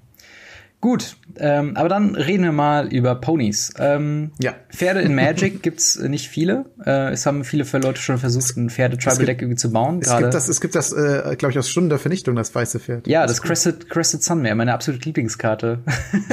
[0.85, 3.73] Gut, ähm, aber dann reden wir mal über Ponys.
[3.79, 4.53] Ähm, ja.
[4.69, 6.67] Pferde in Magic gibt's nicht viele.
[6.85, 10.01] Äh, es haben viele Leute schon versucht, ein Pferde-Tribal-Deck irgendwie zu bauen.
[10.03, 12.81] Es gibt das, es gibt das äh, glaube ich, aus Stunden der Vernichtung, das weiße
[12.81, 13.07] Pferd.
[13.07, 15.79] Ja, das, das Crested, Crested Sunmare, meine absolute Lieblingskarte.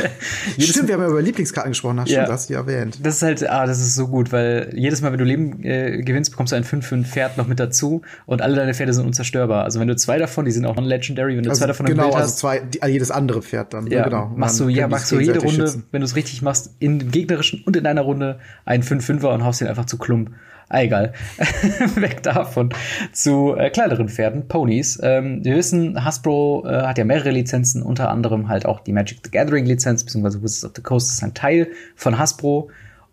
[0.60, 2.26] stimmt, wir haben ja über Lieblingskarten gesprochen, hast ja.
[2.26, 3.00] du hast die erwähnt.
[3.04, 6.02] Das ist halt, ah, das ist so gut, weil jedes Mal, wenn du Leben äh,
[6.02, 8.94] gewinnst, bekommst du ein 5 für ein Pferd noch mit dazu und alle deine Pferde
[8.94, 9.64] sind unzerstörbar.
[9.64, 12.04] Also wenn du zwei davon, die sind auch non-legendary, wenn du also zwei davon genau,
[12.04, 12.12] also.
[12.12, 13.88] Genau, also zwei, die, jedes andere Pferd dann.
[13.88, 14.41] Ja, genau.
[14.42, 15.84] Machst du, ja, machst du jede Runde, schützen.
[15.92, 19.44] wenn du es richtig machst, in dem gegnerischen und in deiner Runde einen 5-5er und
[19.44, 20.32] haust ihn einfach zu Klump.
[20.70, 21.12] Ah, egal.
[21.96, 22.70] Weg davon.
[23.12, 24.98] Zu äh, kleineren Pferden, Ponys.
[25.04, 29.20] Ähm, wir wissen, Hasbro äh, hat ja mehrere Lizenzen, unter anderem halt auch die Magic
[29.26, 32.70] the Gathering Lizenz, beziehungsweise Wizards of the Coast ist ein Teil von Hasbro.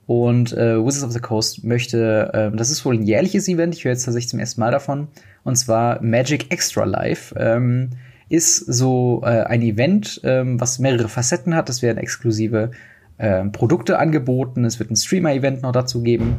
[0.07, 3.85] Und äh, Wizards of the Coast möchte, äh, das ist wohl ein jährliches Event, ich
[3.85, 5.09] höre jetzt tatsächlich zum ersten Mal davon,
[5.43, 7.35] und zwar Magic Extra Life.
[7.37, 7.91] Ähm,
[8.29, 11.69] ist so äh, ein Event, ähm, was mehrere Facetten hat.
[11.71, 12.71] Es werden exklusive
[13.17, 14.65] äh, Produkte angeboten.
[14.65, 16.37] Es wird ein Streamer-Event noch dazu geben.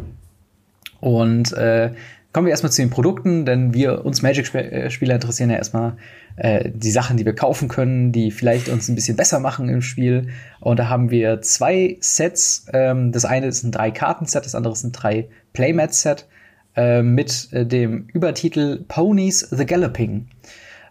[1.00, 1.92] Und äh,
[2.32, 5.98] kommen wir erstmal zu den Produkten, denn wir uns Magic-Spieler interessieren ja erstmal
[6.36, 9.82] äh, die Sachen, die wir kaufen können, die vielleicht uns ein bisschen besser machen im
[9.82, 10.30] Spiel.
[10.60, 12.68] Und da haben wir zwei Sets.
[12.72, 16.28] Ähm, das eine ist ein Drei-Karten-Set, das andere ist ein Drei-Playmat-Set
[16.76, 20.28] äh, mit äh, dem Übertitel Ponies the Galloping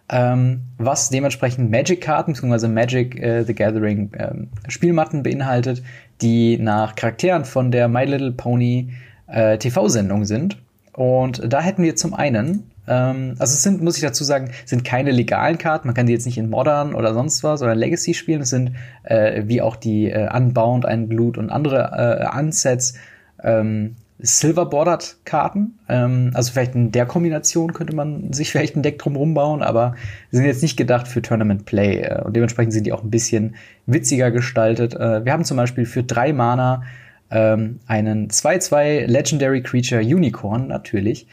[0.09, 2.67] ähm, was dementsprechend Magic-Karten bzw.
[2.67, 5.83] Magic äh, the Gathering ähm, Spielmatten beinhaltet,
[6.21, 8.93] die nach Charakteren von der My Little Pony
[9.27, 10.57] äh, TV-Sendung sind.
[10.93, 14.83] Und da hätten wir zum einen, ähm, also es sind, muss ich dazu sagen, sind
[14.83, 15.87] keine legalen Karten.
[15.87, 18.41] Man kann die jetzt nicht in Modern oder sonst was oder Legacy spielen.
[18.41, 18.71] Es sind
[19.03, 22.95] äh, wie auch die äh, Unbound, Unglued und andere äh, Unsets
[23.43, 25.79] ähm, Silver-Bordered Karten.
[25.87, 29.95] Ähm, also vielleicht in der Kombination könnte man sich vielleicht ein Deck drumherum bauen, aber
[30.31, 32.01] sind jetzt nicht gedacht für Tournament Play.
[32.01, 33.55] Äh, und dementsprechend sind die auch ein bisschen
[33.85, 34.93] witziger gestaltet.
[34.93, 36.83] Äh, wir haben zum Beispiel für drei Mana
[37.31, 41.27] ähm, einen 2-2 Legendary Creature Unicorn, natürlich.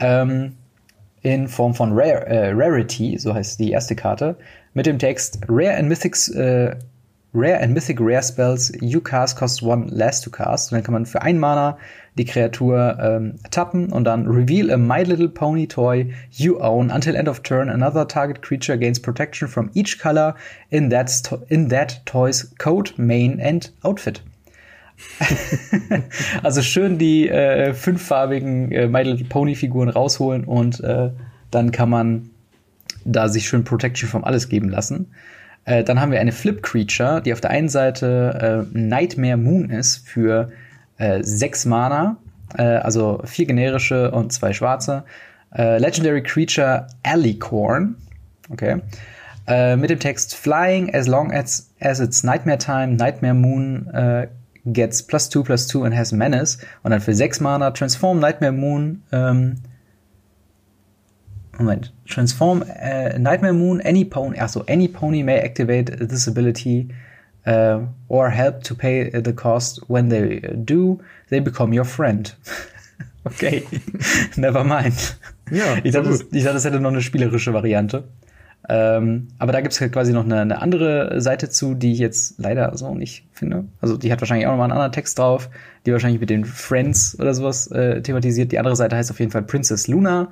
[0.00, 0.56] Ähm,
[1.22, 4.36] in Form von Rare, äh, Rarity, so heißt die erste Karte,
[4.74, 6.74] mit dem Text Rare and Mythics äh,
[7.34, 10.70] Rare and Mythic Rare Spells you cast cost one less to cast.
[10.70, 11.78] Und dann kann man für ein Mana
[12.18, 17.16] die Kreatur ähm, tappen und dann reveal a My Little Pony toy you own until
[17.16, 17.70] end of turn.
[17.70, 20.34] Another target creature gains protection from each color
[20.68, 21.10] in that,
[21.48, 24.22] in that toy's code, main and outfit.
[26.42, 31.10] also schön die äh, fünffarbigen äh, My Little Pony Figuren rausholen und äh,
[31.50, 32.30] dann kann man
[33.04, 35.12] da sich schön Protection vom alles geben lassen.
[35.64, 39.70] Äh, dann haben wir eine Flip Creature, die auf der einen Seite äh, Nightmare Moon
[39.70, 40.50] ist für
[40.98, 42.16] äh, sechs Mana,
[42.56, 45.04] äh, also vier generische und zwei schwarze.
[45.54, 47.96] Äh, Legendary Creature Alicorn,
[48.50, 48.80] okay.
[49.46, 53.88] Äh, mit dem Text Flying as long as, as it's Nightmare Time, Nightmare Moon
[54.64, 56.58] gets plus two plus two and has Menace.
[56.84, 59.02] Und dann für sechs Mana Transform Nightmare Moon.
[59.10, 59.56] Ähm,
[61.64, 61.92] Moment.
[62.06, 66.88] Transform äh, Nightmare Moon, any pony, also any pony may activate this ability
[67.46, 69.80] uh, or help to pay the cost.
[69.88, 72.34] When they do, they become your friend.
[73.24, 73.64] okay,
[74.36, 75.16] never mind.
[75.50, 78.04] Ja, ich dachte, das, ich dachte, das hätte noch eine spielerische Variante.
[78.68, 82.38] Ähm, aber da gibt's halt quasi noch eine, eine, andere Seite zu, die ich jetzt
[82.38, 83.64] leider so nicht finde.
[83.80, 85.50] Also die hat wahrscheinlich auch noch mal einen anderen Text drauf,
[85.84, 88.52] die wahrscheinlich mit den Friends oder sowas äh, thematisiert.
[88.52, 90.30] Die andere Seite heißt auf jeden Fall Princess Luna.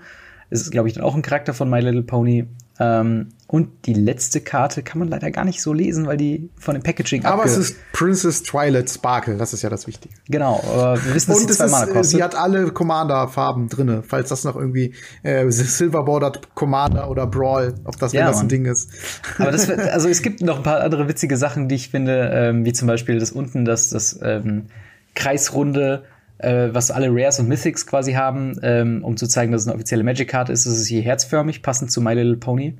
[0.50, 2.46] Ist, glaube ich, dann auch ein Charakter von My Little Pony.
[2.80, 6.74] Ähm, und die letzte Karte kann man leider gar nicht so lesen, weil die von
[6.74, 10.14] dem Packaging Aber es ist Princess Twilight Sparkle, das ist ja das Wichtige.
[10.28, 12.06] Genau, aber wir wissen, dass und sie zwei Mana kostet.
[12.06, 17.74] Sie hat alle Commander-Farben drinne, falls das noch irgendwie äh, Silver Bordered Commander oder Brawl,
[17.84, 18.90] ob das, ja, das ein Ding ist.
[19.38, 22.64] Aber das, also es gibt noch ein paar andere witzige Sachen, die ich finde, ähm,
[22.64, 24.66] wie zum Beispiel das unten, das, das ähm,
[25.14, 26.04] Kreisrunde
[26.42, 29.74] äh, was alle Rares und Mythics quasi haben, ähm, um zu zeigen, dass es eine
[29.74, 30.66] offizielle Magic-Karte ist.
[30.66, 32.76] Es ist hier herzförmig, passend zu My Little Pony.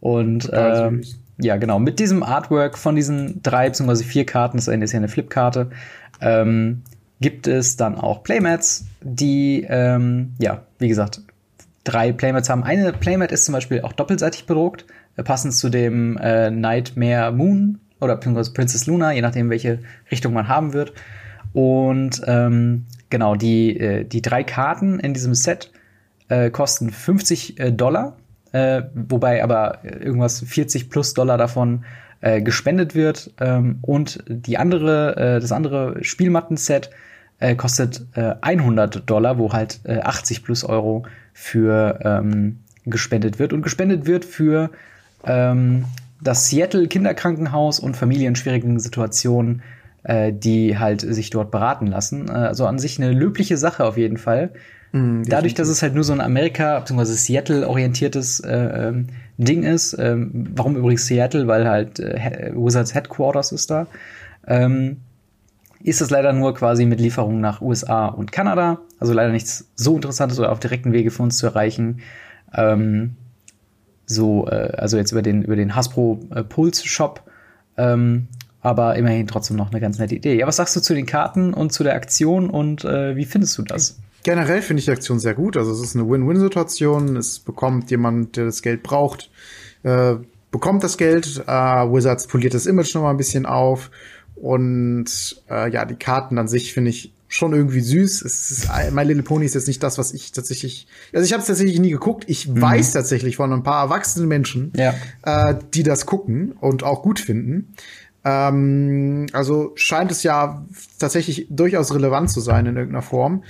[0.00, 0.90] Und äh,
[1.38, 4.04] ja, genau, mit diesem Artwork von diesen drei bzw.
[4.04, 5.70] vier Karten, das ist ja eine Flip-Karte,
[6.20, 6.82] ähm,
[7.20, 11.22] gibt es dann auch Playmats, die, ähm, ja, wie gesagt,
[11.84, 12.64] drei Playmats haben.
[12.64, 14.84] Eine Playmat ist zum Beispiel auch doppelseitig bedruckt,
[15.16, 19.80] äh, passend zu dem äh, Nightmare Moon oder Princess Luna, je nachdem, welche
[20.10, 20.92] Richtung man haben wird.
[21.54, 25.70] Und ähm, genau, die, äh, die drei Karten in diesem Set
[26.28, 28.16] äh, kosten 50 äh, Dollar
[28.54, 31.84] äh, wobei aber irgendwas 40 plus Dollar davon
[32.20, 33.32] äh, gespendet wird.
[33.40, 36.90] Ähm, und die andere, äh, das andere Spielmatten-Set
[37.40, 43.52] äh, kostet äh, 100 Dollar, wo halt äh, 80 plus Euro für ähm, gespendet wird.
[43.52, 44.70] Und gespendet wird für
[45.24, 45.86] ähm,
[46.22, 49.62] das Seattle Kinderkrankenhaus und Familien in schwierigen Situationen,
[50.04, 52.28] äh, die halt sich dort beraten lassen.
[52.28, 54.50] Äh, also an sich eine löbliche Sache auf jeden Fall.
[54.92, 57.04] Mhm, Dadurch, dass es halt nur so ein Amerika- bzw.
[57.04, 63.70] Seattle-orientiertes äh, ähm, Ding ist, ähm, warum übrigens Seattle, weil halt äh, Wizards Headquarters ist
[63.70, 63.88] da,
[64.46, 64.98] ähm,
[65.82, 68.78] ist es leider nur quasi mit Lieferungen nach USA und Kanada.
[69.00, 72.00] Also leider nichts so Interessantes oder auf direkten Wege für uns zu erreichen.
[72.54, 73.16] Ähm,
[74.06, 77.22] so, äh, also jetzt über den, über den Hasbro äh, Pulse Shop.
[77.76, 78.28] Ähm,
[78.64, 80.38] aber immerhin trotzdem noch eine ganz nette Idee.
[80.38, 83.58] Ja, was sagst du zu den Karten und zu der Aktion und äh, wie findest
[83.58, 83.98] du das?
[84.22, 85.58] Generell finde ich die Aktion sehr gut.
[85.58, 87.14] Also es ist eine Win-Win-Situation.
[87.16, 89.30] Es bekommt jemand, der das Geld braucht,
[89.82, 90.14] äh,
[90.50, 91.44] bekommt das Geld.
[91.46, 93.90] Äh, Wizards poliert das Image noch mal ein bisschen auf.
[94.34, 98.22] Und äh, ja, die Karten an sich finde ich schon irgendwie süß.
[98.22, 100.86] Es ist, My Little Pony ist jetzt nicht das, was ich tatsächlich.
[101.12, 102.24] Also ich habe es tatsächlich nie geguckt.
[102.28, 102.62] Ich mhm.
[102.62, 104.94] weiß tatsächlich von ein paar erwachsenen Menschen, ja.
[105.22, 107.74] äh, die das gucken und auch gut finden.
[108.24, 110.64] Ähm, also scheint es ja
[110.98, 113.42] tatsächlich durchaus relevant zu sein in irgendeiner Form.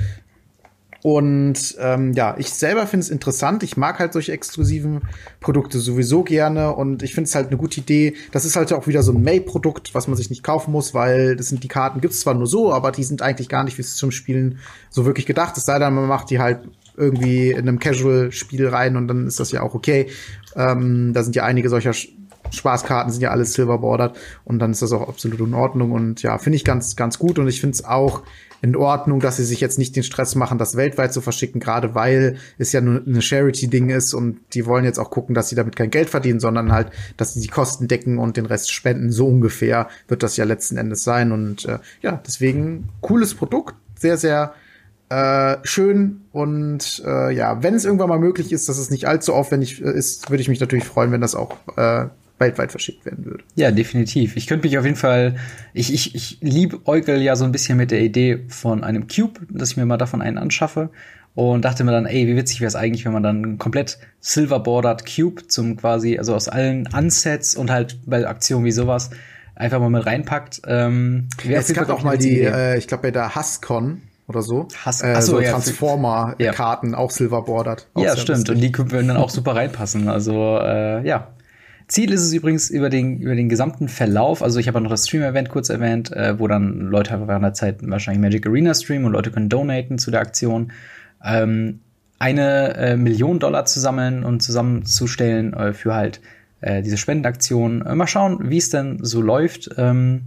[1.04, 3.62] Und ähm, ja, ich selber finde es interessant.
[3.62, 5.02] Ich mag halt solche exklusiven
[5.38, 8.14] Produkte sowieso gerne und ich finde es halt eine gute Idee.
[8.32, 11.36] Das ist halt auch wieder so ein May-Produkt, was man sich nicht kaufen muss, weil
[11.36, 13.96] das sind die Karten gibt's zwar nur so, aber die sind eigentlich gar nicht fürs
[13.96, 15.58] zum Spielen so wirklich gedacht.
[15.58, 16.60] Es sei denn, man macht die halt
[16.96, 20.06] irgendwie in einem Casual-Spiel rein und dann ist das ja auch okay.
[20.56, 21.92] Ähm, da sind ja einige solcher
[22.54, 26.38] Spaßkarten sind ja alles silverbordered und dann ist das auch absolut in Ordnung und ja,
[26.38, 28.22] finde ich ganz, ganz gut und ich finde es auch
[28.64, 31.94] in Ordnung, dass sie sich jetzt nicht den Stress machen, das weltweit zu verschicken, gerade
[31.94, 35.54] weil es ja nur eine Charity-Ding ist und die wollen jetzt auch gucken, dass sie
[35.54, 36.88] damit kein Geld verdienen, sondern halt,
[37.18, 39.12] dass sie die Kosten decken und den Rest spenden.
[39.12, 44.16] So ungefähr wird das ja letzten Endes sein und äh, ja, deswegen cooles Produkt, sehr,
[44.16, 44.54] sehr
[45.10, 49.34] äh, schön und äh, ja, wenn es irgendwann mal möglich ist, dass es nicht allzu
[49.34, 52.06] aufwendig äh, ist, würde ich mich natürlich freuen, wenn das auch äh,
[52.38, 53.44] weltweit verschickt werden würde.
[53.54, 54.36] Ja, definitiv.
[54.36, 55.36] Ich könnte mich auf jeden Fall,
[55.72, 59.40] ich, ich, ich liebe Eugel ja so ein bisschen mit der Idee von einem Cube,
[59.50, 60.90] dass ich mir mal davon einen anschaffe
[61.34, 65.04] und dachte mir dann, ey, wie witzig wäre es eigentlich, wenn man dann komplett silver-bordered
[65.04, 69.10] Cube zum quasi, also aus allen Unsets und halt bei Aktionen wie sowas
[69.54, 70.62] einfach mal mit reinpackt.
[70.66, 74.68] Ähm, es gab auch mal die, äh, ich glaube bei der Hascon oder so.
[74.84, 76.98] Hass, äh, so ja, Transformer-Karten, ja.
[76.98, 77.86] auch silver-bordered.
[77.96, 78.48] Ja, stimmt.
[78.48, 80.08] Und die würden dann auch super reinpassen.
[80.08, 81.28] Also, äh, ja,
[81.86, 85.06] Ziel ist es übrigens über den, über den gesamten Verlauf, also ich habe noch das
[85.06, 89.12] Stream-Event kurz erwähnt, äh, wo dann Leute während der Zeit wahrscheinlich Magic Arena streamen und
[89.12, 90.72] Leute können donaten zu der Aktion.
[91.22, 91.80] Ähm,
[92.18, 96.20] eine äh, Million Dollar zu sammeln und zusammenzustellen äh, für halt
[96.60, 97.84] äh, diese Spendenaktion.
[97.84, 99.70] Äh, mal schauen, wie es denn so läuft.
[99.76, 100.22] Ähm,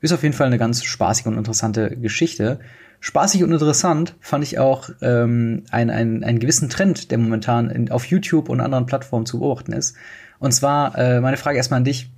[0.00, 2.58] ist auf jeden Fall eine ganz spaßige und interessante Geschichte.
[3.00, 8.06] Spaßig und interessant fand ich auch ähm, einen, einen, gewissen Trend, der momentan in, auf
[8.06, 9.96] YouTube und anderen Plattformen zu beobachten ist.
[10.38, 12.10] Und zwar äh, meine Frage erstmal an dich.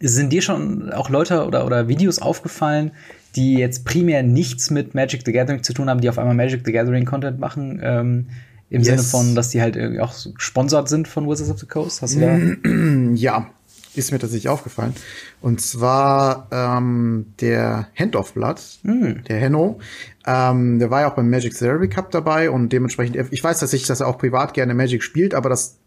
[0.00, 2.92] Sind dir schon auch Leute oder, oder Videos aufgefallen,
[3.34, 6.62] die jetzt primär nichts mit Magic the Gathering zu tun haben, die auf einmal Magic
[6.64, 7.80] the Gathering Content machen?
[7.82, 8.26] Ähm,
[8.68, 8.88] Im yes.
[8.88, 12.02] Sinne von, dass die halt irgendwie auch gesponsert sind von Wizards of the Coast?
[12.02, 12.38] Hast du da?
[13.16, 13.50] Ja,
[13.96, 14.94] ist mir tatsächlich aufgefallen.
[15.40, 19.24] Und zwar ähm, der Hand of Blood, mm.
[19.28, 19.78] der Henno.
[20.26, 23.88] Ähm, der war ja auch beim Magic Therapy Cup dabei und dementsprechend, ich weiß tatsächlich,
[23.88, 25.78] dass er auch privat gerne Magic spielt, aber das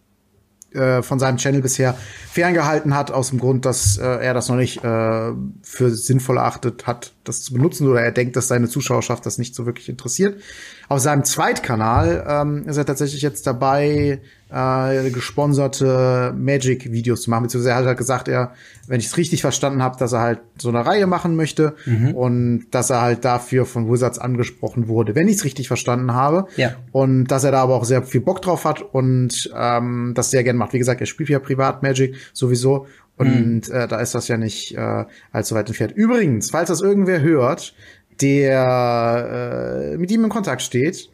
[0.73, 1.95] äh, von seinem Channel bisher
[2.32, 5.32] ferngehalten hat, aus dem Grund, dass äh, er das noch nicht äh,
[5.63, 9.55] für sinnvoll erachtet hat, das zu benutzen, oder er denkt, dass seine Zuschauerschaft das nicht
[9.55, 10.41] so wirklich interessiert.
[10.88, 17.43] Auf seinem Zweitkanal ähm, ist er tatsächlich jetzt dabei, äh, gesponserte Magic-Videos zu machen.
[17.43, 18.53] Beziehungsweise er hat halt gesagt, er,
[18.88, 22.15] wenn ich es richtig verstanden habe, dass er halt so eine Reihe machen möchte mhm.
[22.15, 26.47] und dass er halt dafür von Wizards angesprochen wurde, wenn ich es richtig verstanden habe.
[26.57, 26.75] Ja.
[26.91, 30.43] Und dass er da aber auch sehr viel Bock drauf hat und ähm, das sehr
[30.43, 30.73] gerne macht.
[30.73, 32.88] Wie gesagt, er spielt ja privat Magic sowieso.
[33.17, 33.75] Und mhm.
[33.75, 35.91] äh, da ist das ja nicht äh, allzu weit entfernt.
[35.93, 37.75] Übrigens, falls das irgendwer hört,
[38.21, 41.09] der äh, mit ihm in Kontakt steht,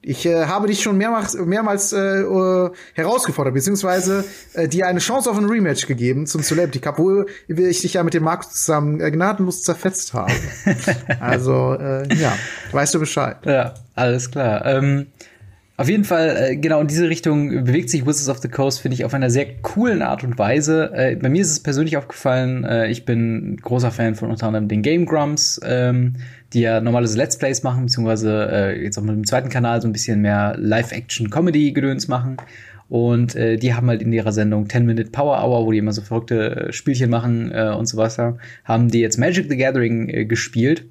[0.00, 5.28] ich äh, habe dich schon mehrmals, mehrmals äh, uh, herausgefordert, beziehungsweise äh, dir eine Chance
[5.28, 9.00] auf ein Rematch gegeben zum Celebrity Cup, wo ich dich ja mit dem Markus zusammen
[9.00, 10.32] äh, gnadenlos zerfetzt habe.
[11.20, 12.32] also, äh, ja,
[12.70, 13.38] weißt du Bescheid.
[13.44, 14.64] Ja, alles klar.
[14.66, 15.08] Ähm,
[15.78, 18.96] auf jeden Fall, äh, genau in diese Richtung bewegt sich Wizards of the Coast, finde
[18.96, 20.90] ich, auf einer sehr coolen Art und Weise.
[20.92, 24.66] Äh, bei mir ist es persönlich aufgefallen, äh, ich bin großer Fan von unter anderem
[24.66, 26.16] den Game Grumps, ähm,
[26.52, 29.86] die ja normalerweise Let's Plays machen, beziehungsweise äh, jetzt auch mit dem zweiten Kanal so
[29.86, 32.38] ein bisschen mehr Live-Action-Comedy-Gedöns machen.
[32.88, 36.02] Und äh, die haben halt in ihrer Sendung 10-Minute Power Hour, wo die immer so
[36.02, 40.24] verrückte äh, Spielchen machen äh, und so weiter, haben die jetzt Magic the Gathering äh,
[40.24, 40.86] gespielt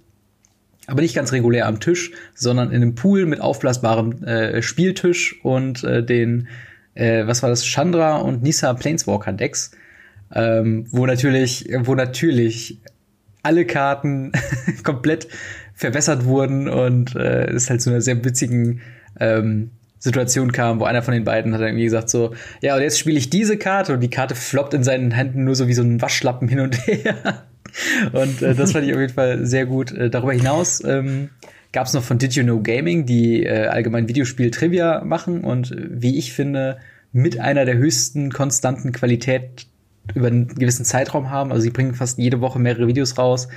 [0.88, 5.84] aber nicht ganz regulär am Tisch, sondern in einem Pool mit aufblasbarem äh, Spieltisch und
[5.84, 6.48] äh, den,
[6.96, 9.72] äh, was war das, Chandra und Nisa Planeswalker Decks,
[10.34, 12.80] ähm, wo natürlich, wo natürlich
[13.44, 14.32] alle Karten
[14.84, 15.28] komplett
[15.74, 18.82] verbessert wurden und äh, es halt zu einer sehr witzigen
[19.20, 22.82] ähm, Situation kam, wo einer von den beiden hat dann irgendwie gesagt so, ja, und
[22.82, 25.74] jetzt spiele ich diese Karte und die Karte floppt in seinen Händen nur so wie
[25.74, 27.46] so ein Waschlappen hin und her.
[28.12, 29.92] Und äh, das fand ich auf jeden Fall sehr gut.
[29.92, 31.30] Äh, darüber hinaus ähm,
[31.72, 35.88] gab es noch von Did You Know Gaming, die äh, allgemein Videospiel-Trivia machen und äh,
[35.90, 36.78] wie ich finde,
[37.14, 39.68] mit einer der höchsten konstanten Qualität
[40.14, 41.52] über einen gewissen Zeitraum haben.
[41.52, 43.48] Also sie bringen fast jede Woche mehrere Videos raus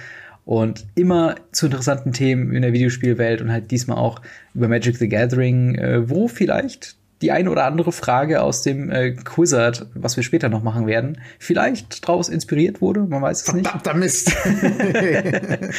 [0.44, 4.20] und immer zu interessanten Themen in der Videospielwelt und halt diesmal auch
[4.54, 9.12] über Magic the Gathering, äh, wo vielleicht die eine oder andere Frage aus dem äh,
[9.12, 13.00] Quizard, was wir später noch machen werden, vielleicht daraus inspiriert wurde.
[13.00, 13.66] Man weiß es nicht.
[13.66, 14.34] Verdammter Mist.
[14.44, 15.70] Hätte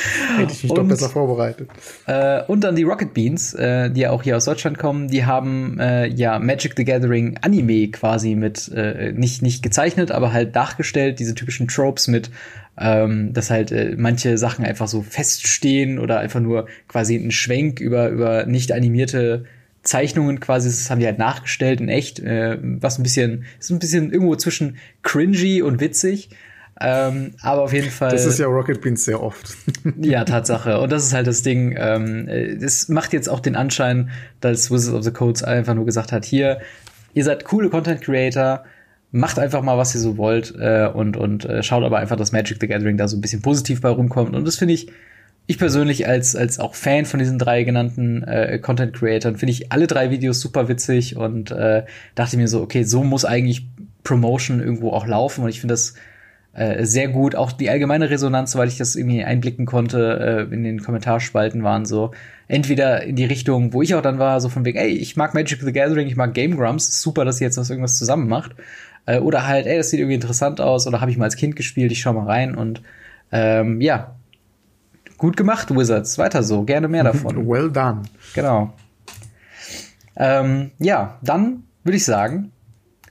[0.52, 1.70] ich mich und, doch besser vorbereitet.
[2.06, 5.26] Äh, und dann die Rocket Beans, äh, die ja auch hier aus Deutschland kommen, die
[5.26, 10.56] haben äh, ja Magic the Gathering Anime quasi mit, äh, nicht, nicht gezeichnet, aber halt
[10.56, 12.30] dargestellt, diese typischen Tropes mit
[12.80, 17.80] ähm, dass halt äh, manche Sachen einfach so feststehen oder einfach nur quasi ein Schwenk
[17.80, 19.46] über, über nicht animierte
[19.84, 23.80] Zeichnungen quasi, das haben die halt nachgestellt in echt, äh, was ein bisschen, ist ein
[23.80, 26.30] bisschen irgendwo zwischen cringy und witzig.
[26.80, 28.10] Ähm, aber auf jeden Fall.
[28.10, 29.56] Das ist ja Rocket Beans sehr oft.
[30.02, 30.80] ja, Tatsache.
[30.80, 31.76] Und das ist halt das Ding.
[31.78, 32.28] Ähm,
[32.60, 36.26] das macht jetzt auch den Anschein, dass Wizards of the Codes einfach nur gesagt hat,
[36.26, 36.60] hier,
[37.14, 38.64] ihr seid coole Content Creator,
[39.12, 42.32] macht einfach mal, was ihr so wollt äh, und, und äh, schaut aber einfach, dass
[42.32, 44.36] Magic the Gathering da so ein bisschen positiv bei rumkommt.
[44.36, 44.92] Und das finde ich,
[45.48, 49.72] ich persönlich als, als auch Fan von diesen drei genannten äh, Content Creatoren finde ich
[49.72, 51.84] alle drei Videos super witzig und äh,
[52.16, 53.68] dachte mir so, okay, so muss eigentlich
[54.04, 55.96] Promotion irgendwo auch laufen und ich finde das
[56.54, 57.36] äh, sehr gut.
[57.36, 61.86] Auch die allgemeine Resonanz, weil ich das irgendwie einblicken konnte, äh, in den Kommentarspalten waren
[61.86, 62.12] so
[62.48, 65.34] entweder in die Richtung, wo ich auch dann war, so von wegen, ey, ich mag
[65.34, 68.56] Magic the Gathering, ich mag Game Grumps, super, dass ihr jetzt was irgendwas zusammen macht.
[69.06, 71.56] Äh, oder halt, ey, das sieht irgendwie interessant aus oder habe ich mal als Kind
[71.56, 72.82] gespielt, ich schau mal rein und
[73.32, 74.16] ähm, ja,
[75.22, 76.18] Gut gemacht, Wizards.
[76.18, 76.64] Weiter so.
[76.64, 77.48] Gerne mehr davon.
[77.48, 78.02] Well done.
[78.34, 78.74] Genau.
[80.18, 82.52] Ähm, ja, dann würde ich sagen,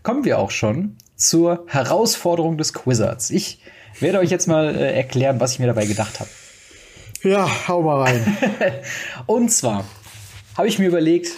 [0.02, 3.30] kommen wir auch schon zur Herausforderung des Quizards.
[3.30, 3.62] Ich
[4.00, 6.28] werde euch jetzt mal äh, erklären, was ich mir dabei gedacht habe.
[7.22, 8.36] Ja, hau mal rein.
[9.26, 9.84] Und zwar
[10.58, 11.30] habe ich mir überlegt,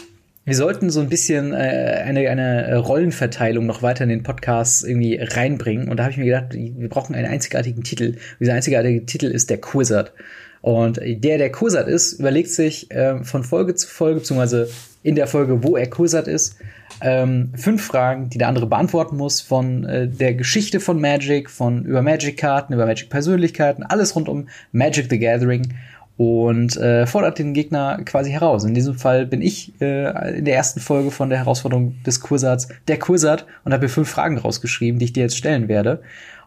[0.46, 1.56] wir sollten so ein bisschen äh,
[2.02, 5.90] eine, eine Rollenverteilung noch weiter in den Podcast irgendwie reinbringen.
[5.90, 8.16] Und da habe ich mir gedacht, wir brauchen einen einzigartigen Titel.
[8.40, 10.14] dieser einzigartige Titel ist der Quizard.
[10.62, 14.70] Und der, der Kursat ist, überlegt sich äh, von Folge zu Folge, beziehungsweise
[15.02, 16.56] in der Folge, wo er Kursat ist,
[17.00, 21.84] ähm, fünf Fragen, die der andere beantworten muss, von äh, der Geschichte von Magic, von
[21.84, 25.74] über Magic-Karten, über Magic-Persönlichkeiten, alles rund um Magic the Gathering
[26.16, 28.62] und äh, fordert den Gegner quasi heraus.
[28.62, 32.68] In diesem Fall bin ich äh, in der ersten Folge von der Herausforderung des Kursats
[32.86, 36.02] der Kursat und habe mir fünf Fragen rausgeschrieben, die ich dir jetzt stellen werde.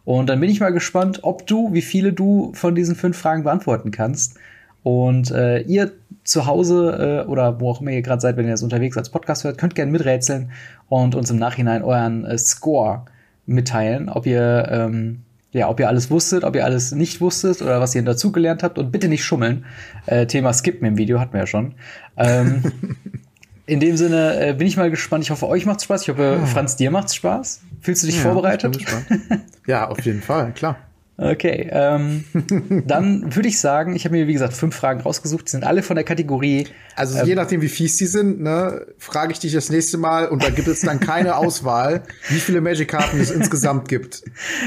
[0.05, 3.43] Und dann bin ich mal gespannt, ob du, wie viele du von diesen fünf Fragen
[3.43, 4.37] beantworten kannst.
[4.83, 5.91] Und äh, ihr
[6.23, 9.09] zu Hause äh, oder wo auch immer ihr gerade seid, wenn ihr das unterwegs als
[9.09, 10.51] Podcast hört, könnt gerne miträtseln
[10.89, 13.05] und uns im Nachhinein euren äh, Score
[13.47, 17.79] mitteilen, ob ihr ähm, ja, ob ihr alles wusstet, ob ihr alles nicht wusstet oder
[17.79, 19.63] was ihr dazugelernt habt und bitte nicht schummeln.
[20.05, 21.75] Äh, Thema Skippen im Video hatten wir ja schon.
[22.17, 22.61] Ähm,
[23.65, 25.23] in dem Sinne äh, bin ich mal gespannt.
[25.23, 26.03] Ich hoffe, euch macht's Spaß.
[26.03, 26.45] Ich hoffe, Ja.
[26.45, 27.61] Franz, dir macht's Spaß.
[27.81, 28.75] Fühlst du dich Ja, vorbereitet?
[28.77, 29.43] ich bin gespannt.
[29.67, 30.77] ja, auf jeden Fall, klar.
[31.17, 32.25] Okay, ähm,
[32.85, 35.47] dann würde ich sagen, ich habe mir, wie gesagt, fünf Fragen rausgesucht.
[35.47, 36.67] Die sind alle von der Kategorie.
[36.97, 40.27] Also Ähm, je nachdem, wie fies die sind, ne, frage ich dich das nächste Mal
[40.27, 44.23] und da gibt es dann keine Auswahl, wie viele Magic-Karten es insgesamt gibt.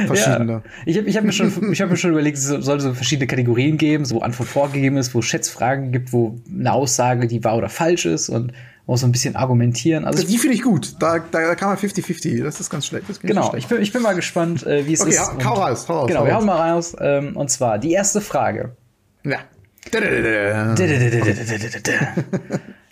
[0.07, 0.53] Verschiedene.
[0.53, 2.95] Ja, ich habe ich hab mir, schon- ich hab mir schon überlegt, es soll so
[2.95, 7.45] verschiedene Kategorien geben, so wo Antwort vorgegeben ist, wo Schätzfragen gibt, wo eine Aussage, die
[7.45, 8.55] wahr oder falsch ist und
[8.89, 10.07] wo so ein bisschen argumentieren.
[10.07, 10.95] Also Die finde ich gut.
[10.99, 12.43] Da, da kann man 50-50.
[12.43, 13.05] Das ist ganz schlecht.
[13.09, 13.69] Das finde genau, ich schlecht.
[13.69, 15.29] bin, ich bin mal gespannt, äh, wie es Okay, ist.
[15.31, 16.97] Und- hau raus, hau raus, Genau, hau wir hauen mal raus.
[16.99, 18.75] Ähm, und zwar die erste Frage.
[19.25, 19.39] Ja.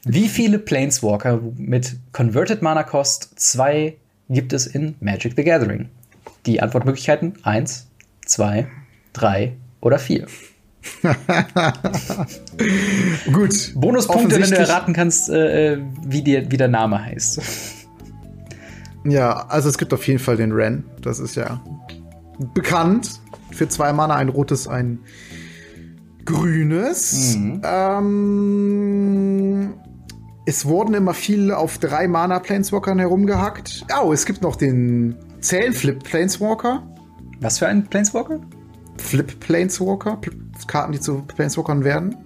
[0.05, 3.97] Wie viele Planeswalker mit Converted Mana Cost 2
[4.29, 5.89] gibt es in Magic the Gathering?
[6.47, 7.87] Die Antwortmöglichkeiten 1,
[8.27, 8.69] 2,
[9.15, 10.27] 3 oder 4.
[13.33, 13.73] Gut.
[13.75, 17.41] Bonuspunkte, wenn du erraten kannst, äh, äh, wie, dir, wie der Name heißt.
[19.05, 20.85] Ja, also es gibt auf jeden Fall den Ren.
[21.01, 21.63] Das ist ja
[22.55, 23.21] bekannt.
[23.53, 24.99] Für zwei Mana ein rotes, ein
[26.25, 27.37] grünes.
[27.37, 27.63] Mhm.
[27.65, 29.75] Ähm,
[30.45, 33.87] es wurden immer viele auf drei Mana Planeswalkern herumgehackt.
[34.01, 36.83] Oh, es gibt noch den Zählenflip Planeswalker.
[37.41, 38.41] Was für ein Planeswalker?
[38.99, 40.19] Flip Planeswalker.
[40.21, 42.17] Pl- Karten, die zu Planeswalkern werden.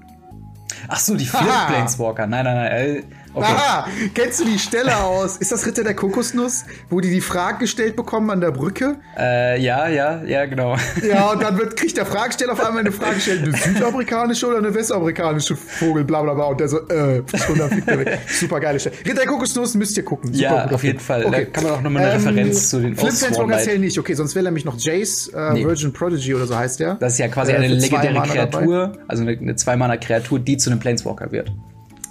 [0.89, 1.67] Ach so, die Flip Haha.
[1.69, 2.27] Planeswalker.
[2.27, 3.05] Nein, nein, nein.
[3.33, 3.47] Okay.
[3.47, 5.37] Aha, kennst du die Stelle aus?
[5.37, 8.97] Ist das Ritter der Kokosnuss, wo die die Frage gestellt bekommen an der Brücke?
[9.17, 10.77] Äh, ja, ja, ja, genau.
[11.09, 14.59] Ja, und dann wird, kriegt der Fragesteller auf einmal eine Frage gestellt, eine südamerikanische oder
[14.59, 16.45] eine westamerikanische Vogel, bla bla bla.
[16.47, 18.19] Und der so, äh, fliegt er weg.
[18.29, 18.97] Super geile Stelle.
[19.05, 20.33] Ritter der Kokosnuss müsst ihr gucken.
[20.35, 20.99] Super Ja, auf jeden.
[20.99, 21.23] Fall.
[21.31, 23.81] Da kann man auch noch mal eine Referenz zu den Flip Osborne Planeswalker Light- zählen
[23.81, 23.99] nicht.
[23.99, 25.65] Okay, sonst wäre nämlich noch Jace, äh, Nee.
[25.65, 26.95] Virgin Prodigy oder so heißt der.
[26.97, 28.59] Das ist ja quasi Äh, eine legendäre Mana dabei.
[28.59, 31.53] Kreatur, also eine, eine Zwei-Mana-Kreatur, die zu einem Planeswalker wird.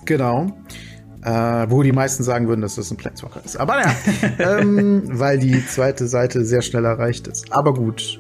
[0.06, 0.52] Genau.
[1.24, 3.58] Äh, wo die meisten sagen würden, dass das ein Planeswalker ist.
[3.58, 3.94] Aber ja,
[4.60, 7.52] ähm, weil die zweite Seite sehr schnell erreicht ist.
[7.52, 8.20] Aber gut.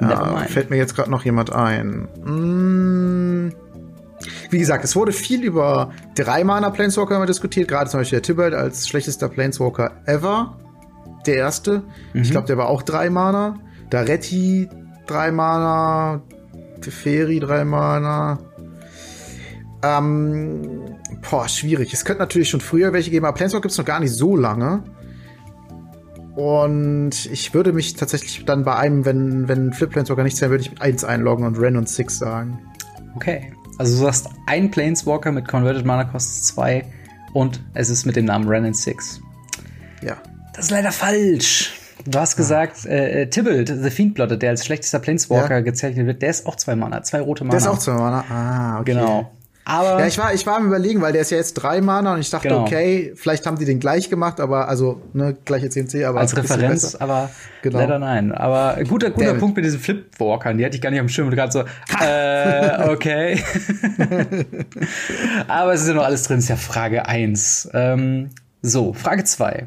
[0.00, 0.50] Mind.
[0.50, 2.08] fällt mir jetzt gerade noch jemand ein.
[2.24, 3.52] Mm.
[4.50, 8.22] Wie gesagt, es wurde viel über drei Mana Planeswalker immer diskutiert, gerade zum Beispiel der
[8.22, 10.56] Tibalt als schlechtester Planeswalker ever.
[11.26, 11.82] Der erste.
[12.12, 13.58] Ich glaube, der war auch drei Mana.
[13.90, 14.68] Daretti
[15.06, 16.22] drei Mana.
[16.80, 18.38] Teferi drei Mana.
[19.84, 20.80] Ähm,
[21.30, 21.92] boah, schwierig.
[21.92, 24.36] Es könnte natürlich schon früher welche geben, aber Planeswalker gibt es noch gar nicht so
[24.36, 24.82] lange.
[26.36, 30.62] Und ich würde mich tatsächlich dann bei einem, wenn, wenn Flip Planeswalker nicht sein, würde
[30.64, 32.58] ich eins einloggen und Ren und Six sagen.
[33.14, 33.52] Okay.
[33.78, 36.84] Also du sagst ein Planeswalker mit Converted Mana Cost 2
[37.34, 39.20] und es ist mit dem Namen Ren 6.
[40.02, 40.16] Ja.
[40.54, 41.80] Das ist leider falsch.
[42.06, 45.60] Du hast gesagt, äh, äh, Tybalt, The Fiend Blotted, der als schlechtester Planeswalker Ja.
[45.60, 47.52] gezeichnet wird, der ist auch zwei Mana, zwei rote Mana.
[47.52, 48.24] Der ist auch zwei Mana.
[48.28, 48.92] Ah, okay.
[48.92, 49.30] Genau.
[49.66, 52.12] Aber Ja, ich war, ich war am überlegen, weil der ist ja jetzt drei Mana
[52.14, 52.62] und ich dachte, Genau.
[52.62, 56.82] okay, vielleicht haben die den gleich gemacht, aber also, ne, gleiche CNC, aber als Referenz,
[56.82, 57.00] besser.
[57.00, 57.30] aber
[57.62, 57.78] Genau.
[57.78, 58.32] leider nein.
[58.32, 59.38] Aber guter, guter Damn.
[59.40, 61.28] Punkt mit diesen Flipwalkern, die hatte ich gar nicht am Schirm.
[61.28, 61.64] Und gerade so,
[62.04, 63.42] äh, okay.
[65.48, 67.70] aber es ist ja noch alles drin, ist ja Frage 1.
[67.72, 68.30] Ähm,
[68.62, 69.66] so, Frage 2.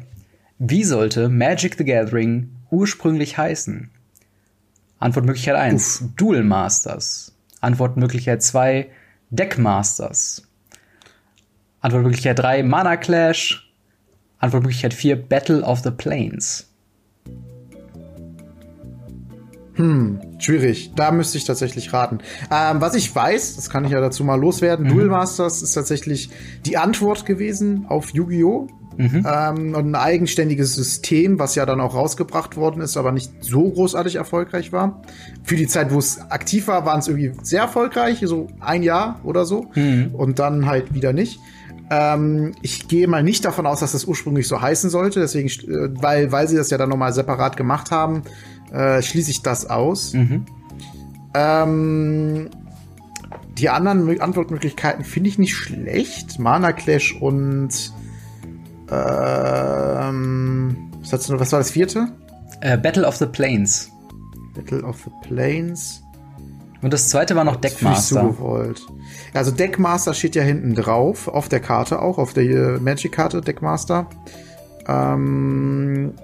[0.58, 3.90] Wie sollte Magic the Gathering ursprünglich heißen?
[4.98, 7.32] Antwortmöglichkeit 1, Duel Masters.
[7.60, 8.88] Antwortmöglichkeit 2,
[9.30, 10.42] Deckmasters.
[11.80, 13.72] Antwortmöglichkeit 3, Mana Clash.
[14.38, 16.64] Antwortmöglichkeit 4, Battle of the Planes.
[20.40, 20.92] Schwierig.
[20.96, 22.18] Da müsste ich tatsächlich raten.
[22.50, 24.90] Ähm, was ich weiß, das kann ich ja dazu mal loswerden, Mhm.
[24.90, 26.30] Duel Masters ist tatsächlich
[26.66, 28.66] die Antwort gewesen auf Yu-Gi-Oh!
[28.98, 29.24] Mhm.
[29.24, 33.70] Ähm, und ein eigenständiges System, was ja dann auch rausgebracht worden ist, aber nicht so
[33.70, 35.02] großartig erfolgreich war.
[35.44, 39.20] Für die Zeit, wo es aktiv war, waren es irgendwie sehr erfolgreich, so ein Jahr
[39.22, 39.70] oder so.
[39.76, 40.10] Mhm.
[40.14, 41.38] Und dann halt wieder nicht.
[41.90, 45.88] Ähm, ich gehe mal nicht davon aus, dass das ursprünglich so heißen sollte, deswegen, äh,
[46.02, 48.24] weil, weil sie das ja dann nochmal separat gemacht haben,
[48.72, 50.12] äh, schließe ich das aus.
[50.12, 50.44] Mhm.
[51.34, 52.50] Ähm,
[53.56, 56.38] die anderen Mö- Antwortmöglichkeiten finde ich nicht schlecht.
[56.38, 57.92] Mana Clash und
[58.90, 60.76] ähm,
[61.10, 62.08] was, noch, was war das vierte?
[62.60, 63.90] Äh, Battle of the Planes.
[64.54, 66.02] Battle of the Plains.
[66.80, 68.22] Und das zweite war noch Deckmaster.
[68.22, 68.86] gewollt.
[69.34, 74.08] Also Deckmaster steht ja hinten drauf, auf der Karte auch, auf der äh, Magic-Karte Deckmaster.
[74.86, 76.14] Ähm,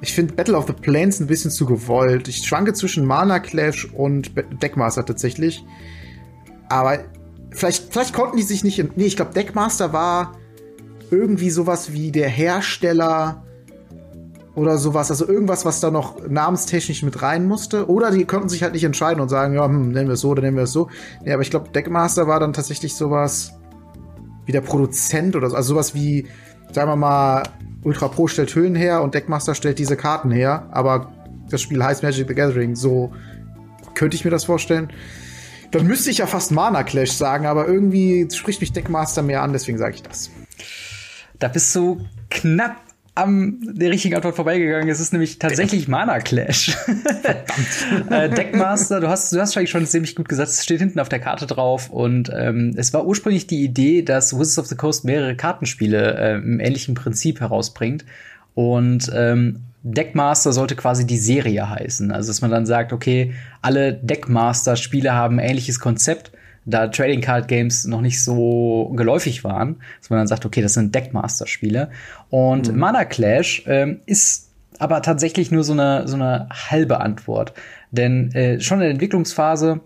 [0.00, 2.26] ich finde Battle of the Plains ein bisschen zu gewollt.
[2.26, 5.64] Ich schwanke zwischen Mana Clash und Deckmaster tatsächlich.
[6.68, 6.98] Aber
[7.50, 8.96] vielleicht, vielleicht konnten die sich nicht.
[8.96, 10.32] Nee, ich glaube, Deckmaster war
[11.12, 13.44] irgendwie sowas wie der Hersteller
[14.54, 15.10] oder sowas.
[15.10, 17.88] Also irgendwas, was da noch namenstechnisch mit rein musste.
[17.88, 20.30] Oder die konnten sich halt nicht entscheiden und sagen, ja, hm, nennen wir es so
[20.30, 20.88] oder nennen wir es so.
[21.24, 23.52] Nee, aber ich glaube, Deckmaster war dann tatsächlich sowas.
[24.46, 26.26] wie der Produzent oder so, also sowas wie,
[26.72, 27.42] sagen wir mal,
[27.84, 31.12] Ultra Pro stellt Hüllen her und Deckmaster stellt diese Karten her, aber
[31.48, 33.12] das Spiel heißt Magic the Gathering, so
[33.94, 34.92] könnte ich mir das vorstellen.
[35.70, 39.52] Dann müsste ich ja fast Mana Clash sagen, aber irgendwie spricht mich Deckmaster mehr an,
[39.52, 40.30] deswegen sage ich das.
[41.42, 42.76] Da bist du knapp
[43.14, 44.88] am der richtigen Antwort vorbeigegangen.
[44.88, 46.76] Es ist nämlich tatsächlich Mana Clash.
[48.10, 51.08] äh, Deckmaster, du hast, du hast eigentlich schon ziemlich gut gesagt, es steht hinten auf
[51.08, 55.04] der Karte drauf und ähm, es war ursprünglich die Idee, dass Wizards of the Coast
[55.04, 58.04] mehrere Kartenspiele äh, im ähnlichen Prinzip herausbringt
[58.54, 62.12] und ähm, Deckmaster sollte quasi die Serie heißen.
[62.12, 66.30] Also, dass man dann sagt, okay, alle Deckmaster-Spiele haben ein ähnliches Konzept
[66.64, 70.74] da Trading Card Games noch nicht so geläufig waren, dass man dann sagt, okay, das
[70.74, 71.90] sind Deckmaster-Spiele.
[72.30, 72.78] Und mhm.
[72.78, 77.52] Mana Clash ähm, ist aber tatsächlich nur so eine, so eine halbe Antwort.
[77.90, 79.80] Denn äh, schon in der Entwicklungsphase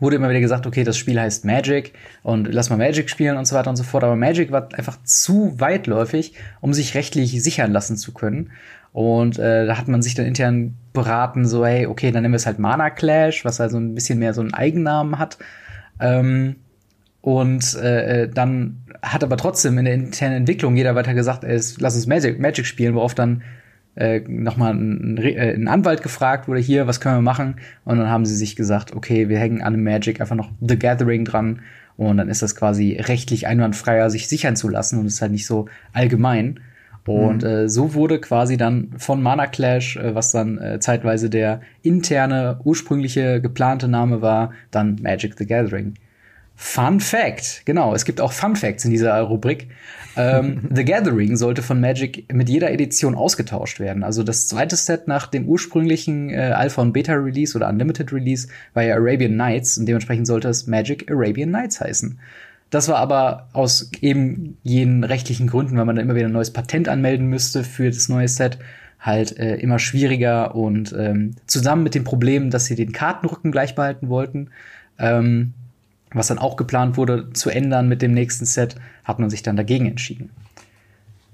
[0.00, 3.46] wurde immer wieder gesagt, okay, das Spiel heißt Magic und lass mal Magic spielen und
[3.46, 4.04] so weiter und so fort.
[4.04, 8.52] Aber Magic war einfach zu weitläufig, um sich rechtlich sichern lassen zu können.
[8.92, 12.36] Und äh, da hat man sich dann intern beraten, so, hey, okay, dann nennen wir
[12.36, 15.36] es halt Mana Clash, was halt so ein bisschen mehr so einen Eigennamen hat.
[16.00, 16.56] Ähm,
[17.20, 21.60] und äh, äh, dann hat aber trotzdem in der internen Entwicklung jeder weiter gesagt, ey,
[21.78, 23.42] lass uns Magic, Magic spielen, worauf dann
[23.96, 27.56] äh, nochmal ein, äh, ein Anwalt gefragt wurde, hier, was können wir machen?
[27.84, 31.24] Und dann haben sie sich gesagt, okay, wir hängen an Magic einfach noch The Gathering
[31.24, 31.62] dran
[31.96, 35.46] und dann ist das quasi rechtlich einwandfreier, sich sichern zu lassen und ist halt nicht
[35.46, 36.60] so allgemein.
[37.06, 37.48] Und mhm.
[37.48, 42.58] äh, so wurde quasi dann von Mana Clash, äh, was dann äh, zeitweise der interne,
[42.64, 45.94] ursprüngliche geplante Name war, dann Magic the Gathering.
[46.58, 49.68] Fun Fact, genau, es gibt auch Fun Facts in dieser Rubrik.
[50.16, 54.02] Ähm, the Gathering sollte von Magic mit jeder Edition ausgetauscht werden.
[54.02, 58.48] Also das zweite Set nach dem ursprünglichen äh, Alpha und Beta Release oder Unlimited Release
[58.72, 62.18] war ja Arabian Nights und dementsprechend sollte es Magic Arabian Nights heißen.
[62.70, 66.52] Das war aber aus eben jenen rechtlichen Gründen, weil man dann immer wieder ein neues
[66.52, 68.58] Patent anmelden müsste für das neue Set,
[68.98, 73.74] halt äh, immer schwieriger und ähm, zusammen mit dem Problem, dass sie den Kartenrücken gleich
[73.74, 74.50] behalten wollten,
[74.98, 75.54] ähm,
[76.12, 79.56] was dann auch geplant wurde zu ändern mit dem nächsten Set, hat man sich dann
[79.56, 80.30] dagegen entschieden.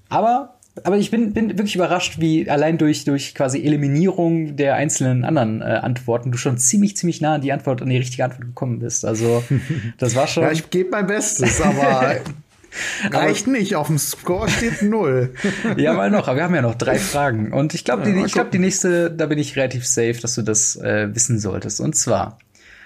[0.09, 5.25] Aber aber ich bin, bin wirklich überrascht, wie allein durch, durch quasi Eliminierung der einzelnen
[5.25, 8.47] anderen äh, Antworten du schon ziemlich, ziemlich nah an die Antwort, an die richtige Antwort
[8.47, 9.05] gekommen bist.
[9.05, 9.45] Also,
[9.99, 10.45] das war schon.
[10.45, 12.17] ja, ich gebe mein Bestes, aber
[13.11, 13.77] reicht nicht.
[13.77, 15.35] Auf dem Score steht null.
[15.77, 17.53] ja, mal noch, aber wir haben ja noch drei Fragen.
[17.53, 20.43] Und ich glaube, die, ich glaube, die nächste, da bin ich relativ safe, dass du
[20.43, 21.81] das äh, wissen solltest.
[21.81, 22.39] Und zwar.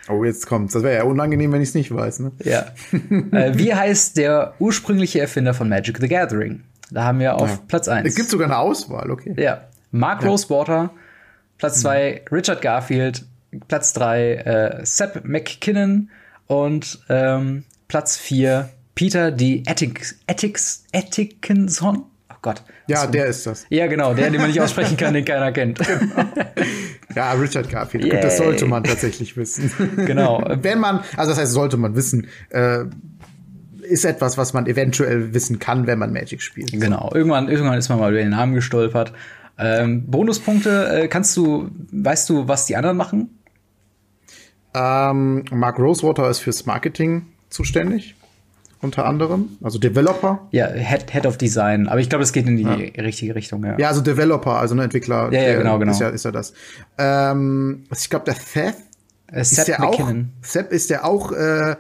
[0.09, 0.73] Oh, jetzt kommt's.
[0.73, 2.33] Das wäre ja unangenehm, wenn ich es nicht weiß, ne?
[2.43, 2.67] Ja.
[3.33, 6.63] äh, wie heißt der ursprüngliche Erfinder von Magic the Gathering?
[6.91, 7.59] Da haben wir auf ja.
[7.67, 8.07] Platz 1.
[8.09, 9.35] Es gibt sogar eine Auswahl, okay.
[9.37, 9.63] Ja.
[9.91, 10.29] Mark ja.
[10.29, 10.91] Rosewater,
[11.59, 12.37] Platz 2 mhm.
[12.37, 13.25] Richard Garfield,
[13.69, 16.11] Platz 3 äh, Sepp McKinnon
[16.47, 19.63] und ähm, Platz 4 Peter D.
[19.67, 22.05] Ethics, Atkinson.
[22.31, 22.63] Oh Gott.
[22.87, 23.67] Ja, der ist das.
[23.69, 25.79] Ja, genau, der, den man nicht aussprechen kann, den keiner kennt.
[25.79, 26.25] Genau.
[27.15, 28.11] Ja, Richard Garfield.
[28.11, 29.71] Gut, das sollte man tatsächlich wissen.
[30.07, 30.43] Genau.
[30.61, 32.27] Wenn man, also das heißt, sollte man wissen.
[32.51, 32.85] Äh,
[33.89, 36.73] ist etwas, was man eventuell wissen kann, wenn man Magic spielt.
[36.73, 39.13] Genau, irgendwann, irgendwann ist man mal über den Namen gestolpert.
[39.59, 43.31] Ähm, Bonuspunkte, äh, kannst du, weißt du, was die anderen machen?
[44.75, 48.15] Ähm, Mark Rosewater ist fürs Marketing zuständig,
[48.83, 50.47] unter anderem, also Developer.
[50.51, 53.03] Ja, Head, Head of Design, aber ich glaube, es geht in die ja.
[53.03, 53.79] richtige Richtung, ja.
[53.79, 55.33] Ja, also Developer, also ein Entwickler.
[55.33, 55.93] Ja, ja, genau, genau.
[55.93, 56.53] Ist ja, ist ja das.
[56.99, 58.75] Ähm, ich glaube, der Seth
[59.33, 60.13] äh, ist der auch,
[60.43, 61.77] Sepp ist der auch äh,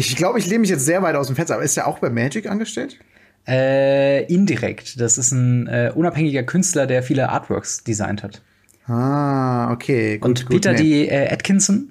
[0.00, 1.98] ich glaube, ich lehne mich jetzt sehr weit aus dem Fenster, aber ist der auch
[1.98, 2.98] bei Magic angestellt?
[3.46, 5.00] Äh, indirekt.
[5.00, 8.42] Das ist ein äh, unabhängiger Künstler, der viele Artworks designt hat.
[8.86, 10.18] Ah, okay.
[10.18, 11.06] Gut, Und Peter nee.
[11.06, 11.08] D.
[11.08, 11.90] Äh, Atkinson?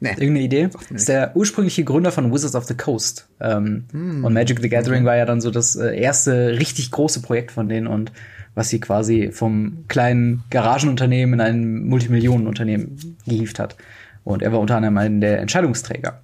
[0.00, 0.10] Nee.
[0.10, 0.68] Irgendeine Idee?
[0.92, 3.28] Ist der ursprüngliche Gründer von Wizards of the Coast.
[3.40, 4.24] Ähm, hm.
[4.24, 7.68] Und Magic the Gathering war ja dann so das äh, erste richtig große Projekt von
[7.68, 8.12] denen und
[8.54, 13.76] was sie quasi vom kleinen Garagenunternehmen in ein Multimillionenunternehmen gehievt hat.
[14.24, 16.20] Und er war unter anderem ein der Entscheidungsträger.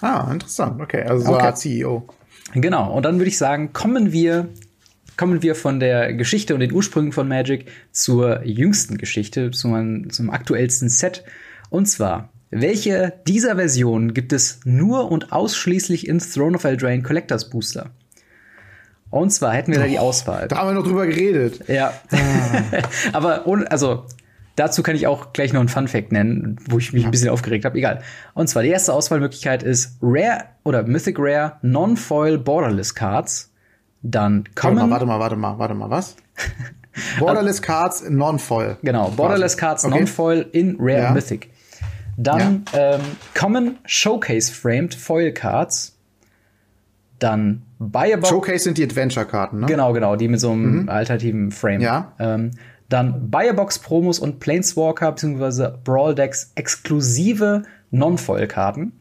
[0.00, 0.80] Ah, interessant.
[0.80, 1.54] Okay, also so okay.
[1.54, 2.06] CEO.
[2.54, 2.92] Genau.
[2.92, 4.48] Und dann würde ich sagen, kommen wir
[5.16, 10.30] kommen wir von der Geschichte und den Ursprüngen von Magic zur jüngsten Geschichte, zum, zum
[10.30, 11.24] aktuellsten Set.
[11.70, 17.50] Und zwar, welche dieser Versionen gibt es nur und ausschließlich in Throne of Eldraine Collectors
[17.50, 17.90] Booster?
[19.10, 20.48] Und zwar hätten wir oh, da die Auswahl.
[20.48, 21.66] Da haben wir noch drüber geredet.
[21.68, 21.92] Ja.
[22.10, 22.82] Ah.
[23.12, 24.04] Aber ohne, also
[24.56, 27.28] Dazu kann ich auch gleich noch einen Fun Fact nennen, wo ich mich ein bisschen
[27.28, 27.76] aufgeregt habe.
[27.76, 28.02] Egal.
[28.32, 33.52] Und zwar die erste Auswahlmöglichkeit ist Rare oder Mythic Rare Non-Foil Borderless Cards.
[34.02, 34.90] Dann Common.
[34.90, 36.16] Warte mal, warte mal, warte mal, was?
[37.18, 38.78] Borderless Cards Non-Foil.
[38.82, 39.94] Genau, Borderless Cards okay.
[39.94, 41.10] Non-Foil in Rare ja.
[41.10, 41.50] Mythic.
[42.16, 42.94] Dann ja.
[42.94, 43.00] ähm,
[43.34, 45.98] Common Showcase Framed Foil Cards.
[47.18, 48.28] Dann Buyerbox.
[48.28, 49.66] Showcase sind die Adventure-Karten, ne?
[49.66, 50.88] Genau, genau, die mit so einem mhm.
[50.88, 51.80] alternativen Frame.
[51.80, 52.12] Ja.
[52.18, 52.52] Ähm,
[52.88, 55.76] dann Buyerbox-Promos und Planeswalker bzw.
[55.82, 58.92] Brawl Decks exklusive Non-Foil-Karten.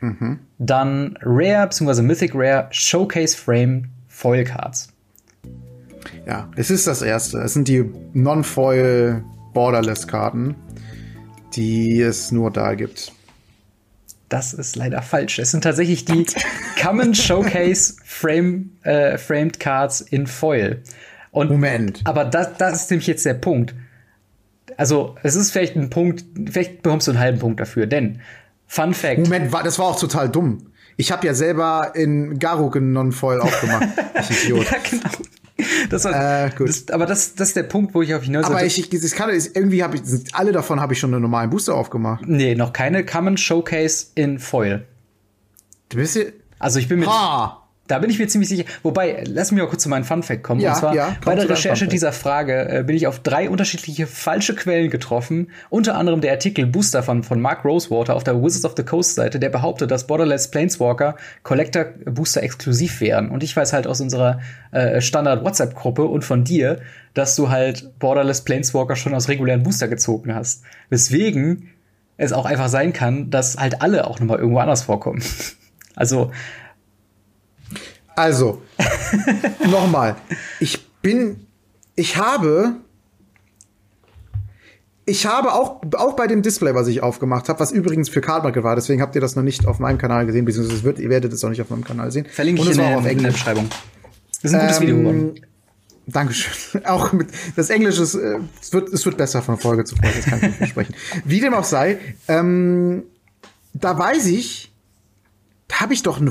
[0.00, 0.38] Mhm.
[0.58, 2.02] Dann Rare bzw.
[2.02, 4.88] Mythic Rare Showcase Frame Foil Cards.
[6.26, 7.38] Ja, es ist das erste.
[7.38, 9.24] Es sind die Non-Foil
[9.54, 10.56] Borderless Karten,
[11.54, 13.12] die es nur da gibt.
[14.28, 15.38] Das ist leider falsch.
[15.38, 16.26] Es sind tatsächlich die
[16.82, 20.82] Common Showcase Frame, äh, Framed Cards in Foil.
[21.38, 22.00] Und, Moment.
[22.04, 23.74] Aber das, das ist nämlich jetzt der Punkt.
[24.76, 28.20] Also, es ist vielleicht ein Punkt, vielleicht bekommst du einen halben Punkt dafür, denn
[28.66, 29.20] Fun Fact.
[29.20, 30.72] Moment, das war auch total dumm.
[30.96, 33.88] Ich habe ja selber in Garuk in Non-Foil aufgemacht.
[34.20, 34.66] ich Idiot.
[34.70, 35.08] ja, genau.
[35.90, 36.68] Das war, äh, gut.
[36.68, 39.12] Das, aber das, das ist der Punkt, wo ich auf hinaus Aber ich, ich, das
[39.12, 42.26] kann, irgendwie habe ich, alle davon habe ich schon einen normalen Booster aufgemacht.
[42.26, 44.86] Nee, noch keine Common Showcase in Foil.
[45.88, 46.32] Du bist hier.
[46.58, 47.08] Also ich bin mit.
[47.08, 47.67] Ha!
[47.88, 48.64] Da bin ich mir ziemlich sicher.
[48.82, 50.60] Wobei, lass mich mal kurz zu meinem Funfact kommen.
[50.60, 54.06] Ja, und zwar ja, bei der Recherche dieser Frage äh, bin ich auf drei unterschiedliche
[54.06, 55.50] falsche Quellen getroffen.
[55.70, 59.14] Unter anderem der Artikel Booster von, von Mark Rosewater auf der Wizards of the Coast
[59.14, 63.30] Seite, der behauptet, dass Borderless Planeswalker Collector Booster exklusiv wären.
[63.30, 66.80] Und ich weiß halt aus unserer äh, Standard WhatsApp Gruppe und von dir,
[67.14, 70.62] dass du halt Borderless Planeswalker schon aus regulären Booster gezogen hast.
[70.90, 71.70] Weswegen
[72.18, 75.22] es auch einfach sein kann, dass halt alle auch nochmal irgendwo anders vorkommen.
[75.96, 76.32] also
[78.18, 78.62] also,
[79.70, 80.16] nochmal.
[80.58, 81.46] Ich bin,
[81.94, 82.74] ich habe,
[85.06, 88.42] ich habe auch, auch bei dem Display, was ich aufgemacht habe, was übrigens für Card
[88.42, 91.10] Market war, deswegen habt ihr das noch nicht auf meinem Kanal gesehen, beziehungsweise wird, ihr
[91.10, 92.26] werdet es auch nicht auf meinem Kanal sehen.
[92.26, 93.68] Verlinke ich in, der, in der Beschreibung.
[94.42, 95.40] Das ist ein gutes ähm, Video geworden.
[96.08, 96.84] Dankeschön.
[96.86, 100.16] Auch mit das Englische, ist, äh, es, wird, es wird besser von Folge zu Folge,
[100.16, 100.94] das kann ich nicht versprechen.
[101.24, 103.04] Wie dem auch sei, ähm,
[103.74, 104.72] da weiß ich,
[105.68, 106.30] da habe ich doch eine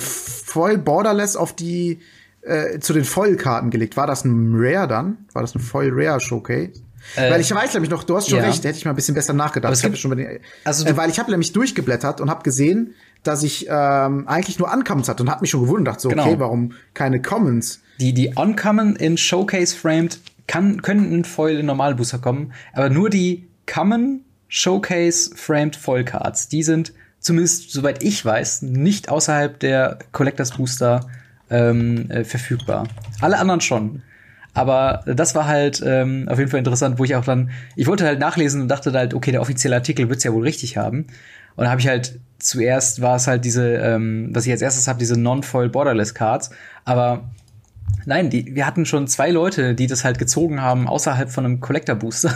[0.58, 2.00] voll Borderless auf die
[2.42, 3.96] äh, zu den Vollkarten gelegt.
[3.96, 5.18] War das ein Rare dann?
[5.34, 6.82] War das ein voll Rare Showcase?
[7.16, 8.46] Äh, weil ich weiß nämlich noch, du hast schon ja.
[8.46, 9.74] recht, hätte ich mal ein bisschen besser nachgedacht.
[9.74, 13.68] Ich gibt, den, also äh, weil ich habe nämlich durchgeblättert und habe gesehen, dass ich
[13.70, 16.24] ähm, eigentlich nur Uncommons hatte und habe mich schon gewundert, so genau.
[16.24, 17.82] okay, warum keine Commons?
[18.00, 23.10] Die die Uncommon in Showcase framed kann können in Foil in Normalbooster kommen, aber nur
[23.10, 26.94] die Common Showcase framed Foil Cards, die sind
[27.28, 31.02] zumindest soweit ich weiß, nicht außerhalb der Collectors Booster
[31.50, 32.88] ähm, äh, verfügbar.
[33.22, 34.02] Alle anderen schon.
[34.54, 38.06] Aber das war halt ähm, auf jeden Fall interessant, wo ich auch dann, ich wollte
[38.06, 41.02] halt nachlesen und dachte halt, okay, der offizielle Artikel wird's ja wohl richtig haben.
[41.56, 44.88] Und dann habe ich halt zuerst war es halt diese, ähm, was ich als erstes
[44.88, 46.50] habe, diese Non-Foil Borderless Cards.
[46.86, 47.30] Aber
[48.06, 51.60] nein, die, wir hatten schon zwei Leute, die das halt gezogen haben außerhalb von einem
[51.60, 52.34] Collector Booster.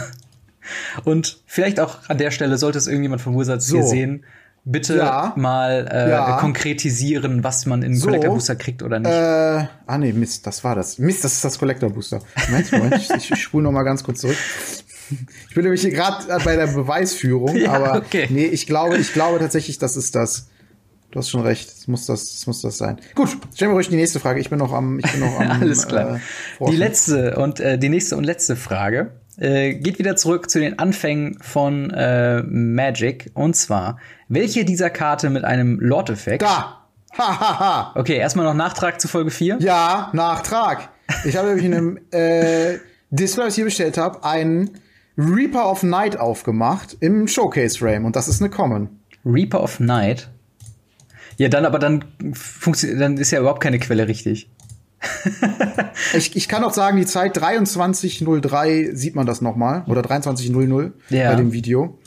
[1.04, 3.76] Und vielleicht auch an der Stelle sollte es irgendjemand von Wizards so.
[3.76, 4.24] hier sehen
[4.64, 5.32] bitte ja.
[5.36, 6.36] mal äh, ja.
[6.38, 9.10] konkretisieren, was man in so, Collector Booster kriegt oder nicht.
[9.10, 10.98] Äh, ah nee, Mist, das war das.
[10.98, 12.20] Mist, das ist das Collector Booster.
[12.48, 14.36] Moment, Moment, ich, ich spule noch mal ganz kurz zurück.
[15.48, 18.28] Ich bin nämlich gerade bei der Beweisführung, ja, aber okay.
[18.30, 20.48] nee, ich glaube, ich glaube tatsächlich, das ist das.
[21.10, 22.98] Du hast schon recht, das muss das, das muss das sein.
[23.14, 24.40] Gut, stellen wir ruhig die nächste Frage.
[24.40, 25.50] Ich bin noch am, ich bin noch am.
[25.60, 26.20] Alles klar.
[26.60, 30.60] Äh, die letzte und äh, die nächste und letzte Frage äh, geht wieder zurück zu
[30.60, 33.30] den Anfängen von äh, Magic.
[33.34, 36.42] Und zwar, welche dieser Karte mit einem Lord-Effekt?
[36.42, 36.78] Da!
[37.18, 37.92] Ha, ha, ha.
[37.94, 39.58] Okay, erstmal noch Nachtrag zu Folge 4.
[39.60, 40.88] Ja, Nachtrag.
[41.24, 42.78] Ich habe nämlich in einem äh,
[43.10, 44.70] Display, was ich hier bestellt habe, einen
[45.18, 48.06] Reaper of Night aufgemacht im Showcase-Frame.
[48.06, 48.88] Und das ist eine Common.
[49.26, 50.30] Reaper of Night?
[51.36, 54.48] Ja, dann aber dann funktioniert, dann ist ja überhaupt keine Quelle richtig.
[56.14, 59.84] ich, ich kann auch sagen, die Zeit 23.03 sieht man das nochmal.
[59.86, 61.30] Oder 23.00 ja.
[61.30, 61.98] bei dem Video.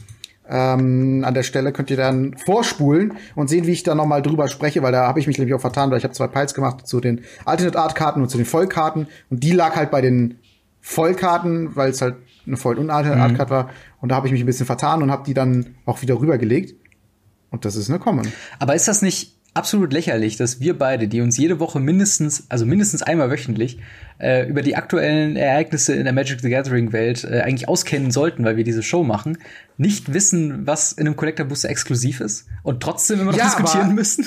[0.47, 4.47] Ähm, an der Stelle könnt ihr dann vorspulen und sehen, wie ich da nochmal drüber
[4.47, 6.85] spreche, weil da habe ich mich nämlich auch vertan, weil ich habe zwei Piles gemacht
[6.85, 10.37] zu den Alternate Art Karten und zu den Vollkarten und die lag halt bei den
[10.81, 13.69] Vollkarten, weil es halt eine Voll- und Alternate Art Card war
[14.01, 16.75] und da habe ich mich ein bisschen vertan und habe die dann auch wieder rübergelegt
[17.49, 18.27] und das ist eine Common.
[18.59, 22.65] Aber ist das nicht absolut lächerlich, dass wir beide, die uns jede Woche mindestens, also
[22.65, 23.79] mindestens einmal wöchentlich,
[24.19, 28.43] äh, über die aktuellen Ereignisse in der Magic the Gathering Welt äh, eigentlich auskennen sollten,
[28.43, 29.37] weil wir diese Show machen,
[29.77, 33.95] nicht wissen, was in einem Collector Booster exklusiv ist und trotzdem immer noch ja, diskutieren
[33.95, 34.25] müssen.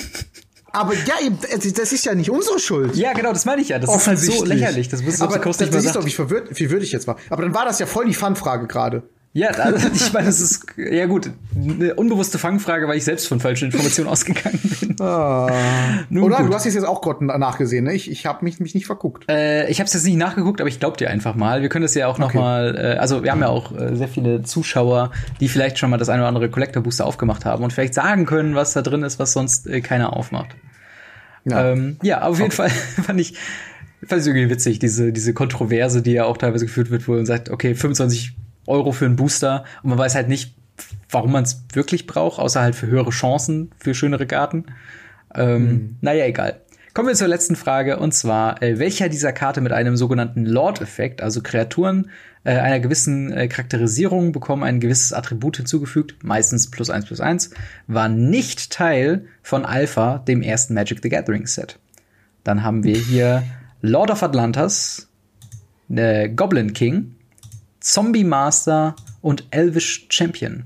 [0.71, 1.15] Aber ja,
[1.49, 2.95] das ist ja nicht unsere Schuld.
[2.95, 3.79] Ja, genau, das meine ich ja.
[3.79, 4.87] Das ist halt so lächerlich.
[4.87, 7.17] Das muss aber das, ist doch, wie verwirrt, wie würdig ich jetzt war.
[7.29, 9.03] Aber dann war das ja voll die Fun-Frage gerade.
[9.33, 13.39] Ja, also ich meine, das ist ja gut, eine unbewusste Fangfrage, weil ich selbst von
[13.39, 14.95] falschen Informationen ausgegangen bin.
[14.99, 15.45] Ah.
[16.11, 16.49] Oder gut.
[16.49, 17.93] du hast es jetzt auch gerade nachgesehen, ne?
[17.93, 19.29] Ich, ich habe mich, mich nicht verguckt.
[19.29, 21.61] Äh, ich habe es jetzt nicht nachgeguckt, aber ich glaube dir einfach mal.
[21.61, 22.39] Wir können das ja auch noch okay.
[22.39, 25.97] mal, äh, also wir haben ja auch äh, sehr viele Zuschauer, die vielleicht schon mal
[25.97, 29.03] das eine oder andere Collector Booster aufgemacht haben und vielleicht sagen können, was da drin
[29.03, 30.55] ist, was sonst äh, keiner aufmacht.
[31.45, 32.69] Ja, ähm, ja auf jeden Fall
[33.03, 33.35] fand ich,
[34.03, 37.27] fand ich irgendwie witzig, diese, diese Kontroverse, die ja auch teilweise geführt wird, wo man
[37.27, 40.55] sagt, okay, 25 Euro für einen Booster und man weiß halt nicht,
[41.09, 44.65] warum man es wirklich braucht, außer halt für höhere Chancen, für schönere Karten.
[45.35, 45.95] Ähm, mhm.
[46.01, 46.61] Naja, egal.
[46.93, 51.21] Kommen wir zur letzten Frage und zwar, äh, welcher dieser Karte mit einem sogenannten Lord-Effekt,
[51.21, 52.09] also Kreaturen
[52.43, 57.51] äh, einer gewissen äh, Charakterisierung bekommen ein gewisses Attribut hinzugefügt, meistens plus eins plus eins,
[57.87, 61.77] war nicht Teil von Alpha, dem ersten Magic the Gathering Set.
[62.43, 63.43] Dann haben wir hier
[63.81, 65.09] Lord of Atlantis,
[65.89, 67.15] äh, Goblin King,
[67.79, 70.65] Zombie Master und Elvish Champion.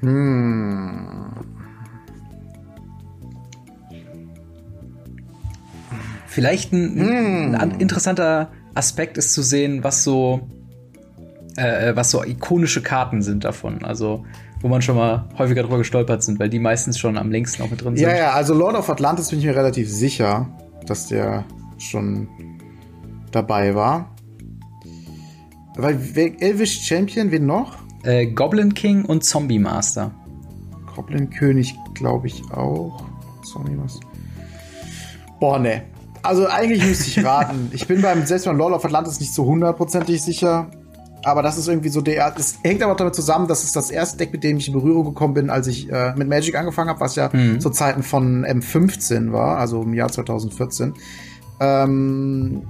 [0.00, 1.26] Hm.
[6.26, 7.54] Vielleicht ein, mm.
[7.54, 10.46] ein, interessanter Aspekt ist zu sehen, was so,
[11.56, 13.82] äh, was so ikonische Karten sind davon.
[13.82, 14.26] Also,
[14.60, 17.70] wo man schon mal häufiger drüber gestolpert sind, weil die meistens schon am längsten auch
[17.70, 18.06] mit drin sind.
[18.06, 20.46] Ja, ja, also Lord of Atlantis bin ich mir relativ sicher,
[20.86, 21.44] dass der
[21.78, 22.28] schon
[23.32, 24.14] dabei war.
[25.76, 26.00] Weil
[26.40, 27.76] Elvish Champion, wen noch?
[28.02, 30.10] Äh, Goblin King und Zombie Master.
[30.94, 33.04] Goblin König, glaube ich auch.
[33.42, 34.06] Zombie Master.
[35.38, 35.82] Boah, ne.
[36.22, 37.70] Also eigentlich müsste ich raten.
[37.72, 40.70] ich bin beim selbst beim Lord of Atlantis nicht so hundertprozentig sicher.
[41.22, 42.32] Aber das ist irgendwie so der.
[42.38, 44.74] Es hängt aber auch damit zusammen, dass es das erste Deck, mit dem ich in
[44.74, 47.60] Berührung gekommen bin, als ich äh, mit Magic angefangen habe, was ja mhm.
[47.60, 50.94] zu Zeiten von M15 war, also im Jahr 2014.
[51.60, 52.62] Ähm,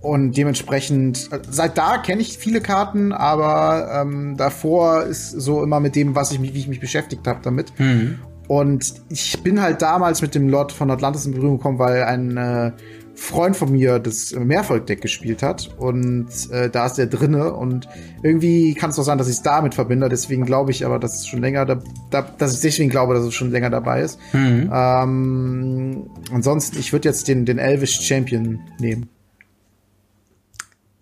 [0.00, 5.80] und dementsprechend, äh, seit da kenne ich viele Karten, aber ähm, davor ist so immer
[5.80, 7.72] mit dem, was ich mich, wie ich mich beschäftigt habe damit.
[7.78, 8.18] Mhm.
[8.46, 12.36] Und ich bin halt damals mit dem Lord von Atlantis in Berührung gekommen, weil ein
[12.36, 12.72] äh,
[13.14, 17.88] Freund von mir das Mehrvolk-Deck gespielt hat und äh, da ist der drinne und
[18.22, 20.08] irgendwie kann es doch sein, dass ich es damit verbinde.
[20.08, 23.24] Deswegen glaube ich aber, dass es schon länger, da, da, dass ich deswegen glaube, dass
[23.24, 24.18] es schon länger dabei ist.
[24.32, 24.70] Mhm.
[24.72, 29.08] Ähm, ansonsten, ich würde jetzt den, den Elvish Champion nehmen.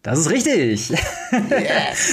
[0.03, 0.91] Das ist richtig.
[0.91, 0.99] Yes.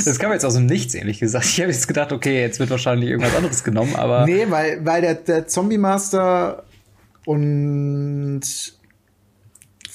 [0.06, 1.46] Das kam jetzt aus dem Nichts, ehrlich gesagt.
[1.46, 4.26] Ich habe jetzt gedacht, okay, jetzt wird wahrscheinlich irgendwas anderes genommen, aber.
[4.26, 6.64] Nee, weil, weil der, der Zombie Master
[7.26, 8.42] und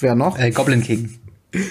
[0.01, 0.39] wer noch?
[0.39, 1.19] Äh, Goblin King.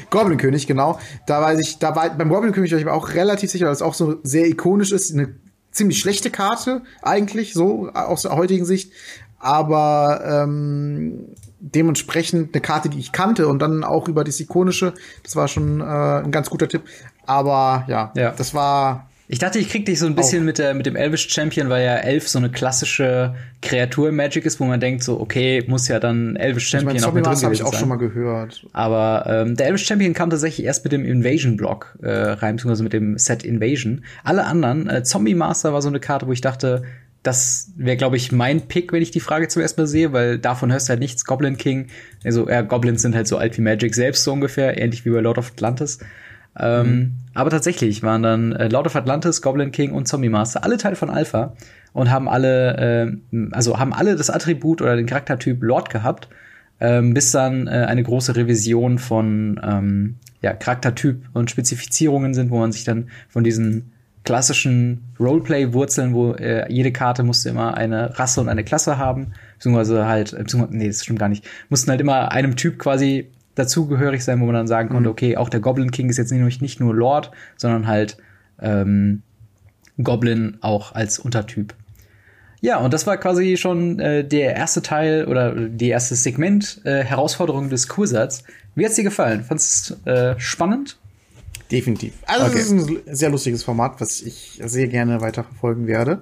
[0.09, 0.99] Goblin König, genau.
[1.27, 3.73] Da weiß ich, da war beim Goblin König war ich mir auch relativ sicher, weil
[3.73, 5.13] es auch so sehr ikonisch ist.
[5.13, 5.35] Eine
[5.71, 8.91] ziemlich schlechte Karte, eigentlich, so aus der heutigen Sicht.
[9.39, 14.93] Aber ähm, dementsprechend eine Karte, die ich kannte und dann auch über das ikonische.
[15.23, 16.83] Das war schon äh, ein ganz guter Tipp.
[17.25, 18.31] Aber ja, ja.
[18.31, 19.09] das war.
[19.33, 20.45] Ich dachte, ich krieg dich so ein bisschen auch.
[20.45, 24.45] mit, der, mit dem Elvish Champion, weil ja Elf so eine klassische Kreatur im Magic
[24.45, 27.25] ist, wo man denkt so, okay, muss ja dann Elvish Champion ich mein, auch mit
[27.25, 27.79] drin habe ich auch sein.
[27.79, 28.63] schon mal gehört.
[28.73, 32.83] Aber ähm, der Elvish Champion kam tatsächlich erst mit dem Invasion Block äh, rein, beziehungsweise
[32.83, 34.03] mit dem Set Invasion.
[34.23, 36.83] Alle anderen, äh, Zombie Master war so eine Karte, wo ich dachte,
[37.23, 40.71] das wäre, glaube ich, mein Pick, wenn ich die Frage zuerst mal sehe, weil davon
[40.71, 41.25] hörst du halt nichts.
[41.25, 41.87] Goblin King,
[42.23, 45.21] also ja, Goblins sind halt so alt wie Magic selbst so ungefähr, ähnlich wie bei
[45.21, 45.97] Lord of Atlantis.
[46.59, 47.11] Ähm, mhm.
[47.33, 50.95] Aber tatsächlich waren dann äh, Lord of Atlantis, Goblin King und Zombie Master alle Teil
[50.95, 51.53] von Alpha
[51.93, 56.29] und haben alle, äh, also haben alle das Attribut oder den Charaktertyp Lord gehabt,
[56.79, 62.59] ähm, bis dann äh, eine große Revision von ähm, ja, Charaktertyp und Spezifizierungen sind, wo
[62.59, 63.93] man sich dann von diesen
[64.23, 70.07] klassischen Roleplay-Wurzeln, wo äh, jede Karte musste immer eine Rasse und eine Klasse haben, beziehungsweise
[70.07, 74.23] halt, äh, beziehungsweise, nee, das stimmt gar nicht, mussten halt immer einem Typ quasi dazugehörig
[74.23, 75.13] sein, wo man dann sagen konnte, mhm.
[75.13, 78.17] okay, auch der Goblin King ist jetzt nicht, nicht nur Lord, sondern halt
[78.59, 79.21] ähm,
[80.01, 81.73] Goblin auch als Untertyp.
[82.61, 87.03] Ja, und das war quasi schon äh, der erste Teil oder die erste Segment äh,
[87.03, 88.43] Herausforderung des Kursats.
[88.73, 89.43] Wie hat's dir gefallen?
[89.43, 90.97] Fandest du äh, spannend?
[91.71, 92.13] Definitiv.
[92.25, 92.59] Also okay.
[92.59, 96.21] es ist ein sehr lustiges Format, was ich sehr gerne weiterverfolgen werde.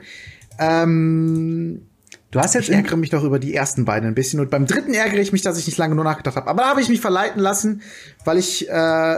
[0.57, 1.83] Ähm,
[2.31, 4.65] du hast jetzt ich ärgere mich doch über die ersten beiden ein bisschen und beim
[4.65, 6.49] dritten ärgere ich mich, dass ich nicht lange nur nachgedacht habe.
[6.49, 7.81] Aber da habe ich mich verleiten lassen,
[8.25, 9.17] weil ich äh,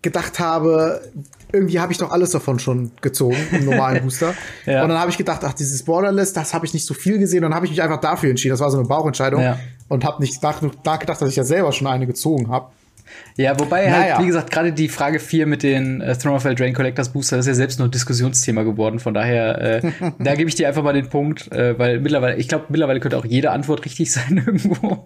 [0.00, 1.02] gedacht habe,
[1.52, 4.34] irgendwie habe ich doch alles davon schon gezogen im normalen Booster.
[4.66, 4.82] ja.
[4.82, 7.44] Und dann habe ich gedacht, ach, dieses Borderless, das habe ich nicht so viel gesehen.
[7.44, 8.52] Und dann habe ich mich einfach dafür entschieden.
[8.52, 9.42] Das war so eine Bauchentscheidung.
[9.42, 9.58] Ja.
[9.88, 12.72] Und habe nicht nachgedacht, dass ich ja selber schon eine gezogen habe.
[13.36, 14.14] Ja, wobei naja.
[14.14, 17.38] halt, wie gesagt, gerade die Frage 4 mit den äh, Throne of Eldraine Collectors Booster
[17.38, 18.98] ist ja selbst nur Diskussionsthema geworden.
[18.98, 22.48] Von daher, äh, da gebe ich dir einfach mal den Punkt, äh, weil mittlerweile, ich
[22.48, 25.04] glaube, mittlerweile könnte auch jede Antwort richtig sein irgendwo.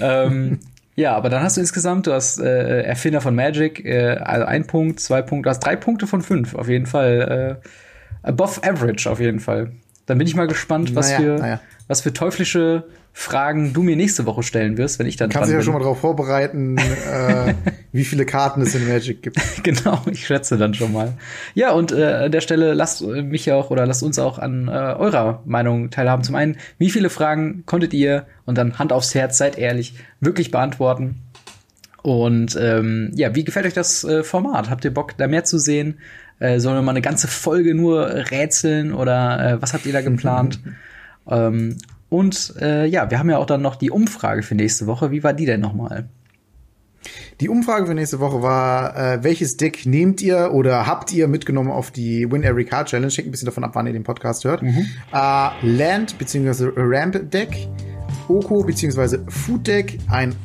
[0.00, 0.60] ähm,
[0.96, 4.66] ja, aber dann hast du insgesamt, du hast äh, Erfinder von Magic, äh, also ein
[4.66, 7.60] Punkt, zwei Punkte, du hast drei Punkte von fünf, auf jeden Fall.
[7.62, 7.68] Äh,
[8.26, 9.72] above average, auf jeden Fall.
[10.06, 11.60] Dann bin ich mal gespannt, was, Naja, für, naja.
[11.88, 12.84] was für teuflische
[13.16, 15.64] Fragen du mir nächste Woche stellen wirst, wenn ich dann Kannst dich ja bin.
[15.64, 17.54] schon mal darauf vorbereiten, äh,
[17.92, 19.40] wie viele Karten es in Magic gibt.
[19.62, 21.14] Genau, ich schätze dann schon mal.
[21.54, 24.66] Ja, und äh, an der Stelle lasst äh, mich auch oder lasst uns auch an
[24.66, 26.24] äh, eurer Meinung teilhaben.
[26.24, 30.50] Zum einen, wie viele Fragen konntet ihr und dann Hand aufs Herz, seid ehrlich, wirklich
[30.50, 31.22] beantworten?
[32.02, 34.68] Und ähm, ja, wie gefällt euch das äh, Format?
[34.70, 36.00] Habt ihr Bock, da mehr zu sehen?
[36.40, 40.02] Äh, sollen wir mal eine ganze Folge nur rätseln oder äh, was habt ihr da
[40.02, 40.58] geplant?
[41.30, 41.78] ähm,
[42.14, 45.10] und äh, ja, wir haben ja auch dann noch die Umfrage für nächste Woche.
[45.10, 46.08] Wie war die denn nochmal?
[47.40, 51.72] Die Umfrage für nächste Woche war, äh, welches Deck nehmt ihr oder habt ihr mitgenommen
[51.72, 53.12] auf die Win Every Card Challenge?
[53.12, 54.62] Hängt ein bisschen davon ab, wann ihr den Podcast hört.
[54.62, 56.70] Äh, Land bzw.
[56.76, 57.68] Ramp Deck,
[58.28, 59.18] Oko bzw.
[59.26, 60.36] Food Deck, ein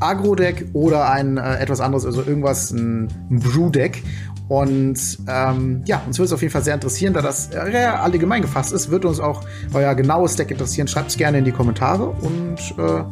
[0.00, 4.02] Agro-Deck oder ein äh, etwas anderes, also irgendwas, ein, ein Brew-Deck.
[4.48, 8.42] Und ähm, ja, uns würde es auf jeden Fall sehr interessieren, da das äh, allgemein
[8.42, 9.42] gefasst ist, wird uns auch
[9.72, 10.86] euer genaues Deck interessieren.
[10.86, 13.04] Schreibt es gerne in die Kommentare und äh,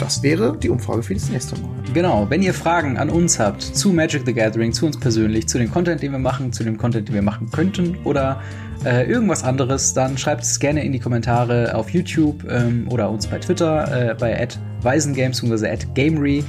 [0.00, 1.70] das wäre die Umfrage für das nächste Mal.
[1.92, 5.58] Genau, wenn ihr Fragen an uns habt zu Magic the Gathering, zu uns persönlich, zu
[5.58, 8.40] dem Content, den wir machen, zu dem Content, den wir machen könnten oder
[8.84, 13.26] äh, irgendwas anderes, dann schreibt es gerne in die Kommentare auf YouTube ähm, oder uns
[13.26, 14.48] bei Twitter, äh, bei
[14.82, 15.76] @weisengames bzw.
[15.94, 16.44] @gamery.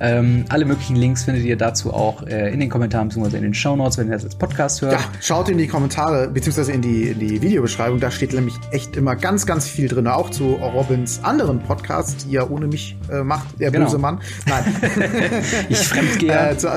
[0.00, 3.36] Ähm, alle möglichen Links findet ihr dazu auch äh, in den Kommentaren bzw.
[3.36, 4.92] in den Shownotes, wenn ihr das als Podcast hört.
[4.92, 7.98] Ja, schaut in die Kommentare, beziehungsweise in die, in die Videobeschreibung.
[8.00, 10.06] Da steht nämlich echt immer ganz, ganz viel drin.
[10.06, 13.86] Auch zu Robins anderen Podcasts, die er ohne mich äh, macht, der Genau.
[13.86, 14.20] böse Mann.
[14.46, 14.64] Nein.
[15.68, 16.50] Ich fremdgehe.
[16.50, 16.68] äh, zu,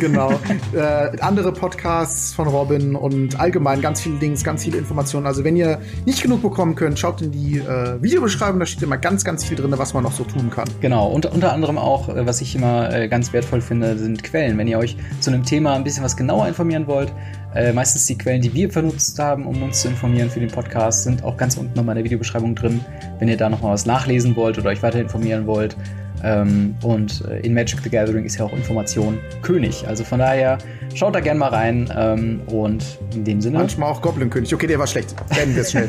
[0.00, 0.32] genau.
[0.72, 5.26] äh, andere Podcasts von Robin und allgemein ganz viele Links, ganz viele Informationen.
[5.26, 8.60] Also wenn ihr nicht genug bekommen könnt, schaut in die äh, Videobeschreibung.
[8.60, 10.68] Da steht immer ganz, ganz viel drin, was man noch so tun kann.
[10.80, 14.58] Genau, und unter anderem auch, äh, was ich immer äh, ganz wertvoll finde, sind Quellen.
[14.58, 17.12] Wenn ihr euch zu einem Thema ein bisschen was genauer informieren wollt,
[17.54, 21.04] äh, meistens die Quellen, die wir benutzt haben, um uns zu informieren für den Podcast,
[21.04, 22.80] sind auch ganz unten nochmal in der Videobeschreibung drin,
[23.18, 25.76] wenn ihr da nochmal was nachlesen wollt oder euch weiter informieren wollt.
[26.22, 29.86] Ähm, und äh, in Magic the Gathering ist ja auch Information König.
[29.86, 30.58] Also von daher
[30.94, 34.52] schaut da gerne mal rein ähm, und in dem Sinne, Manchmal auch Goblin-König.
[34.52, 35.14] Okay, der war schlecht.
[35.28, 35.88] Beenden wir es schnell.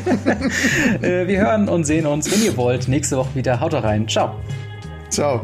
[1.02, 3.60] äh, wir hören und sehen uns, wenn ihr wollt, nächste Woche wieder.
[3.60, 4.06] Haut rein.
[4.08, 4.36] Ciao.
[5.10, 5.42] Ciao.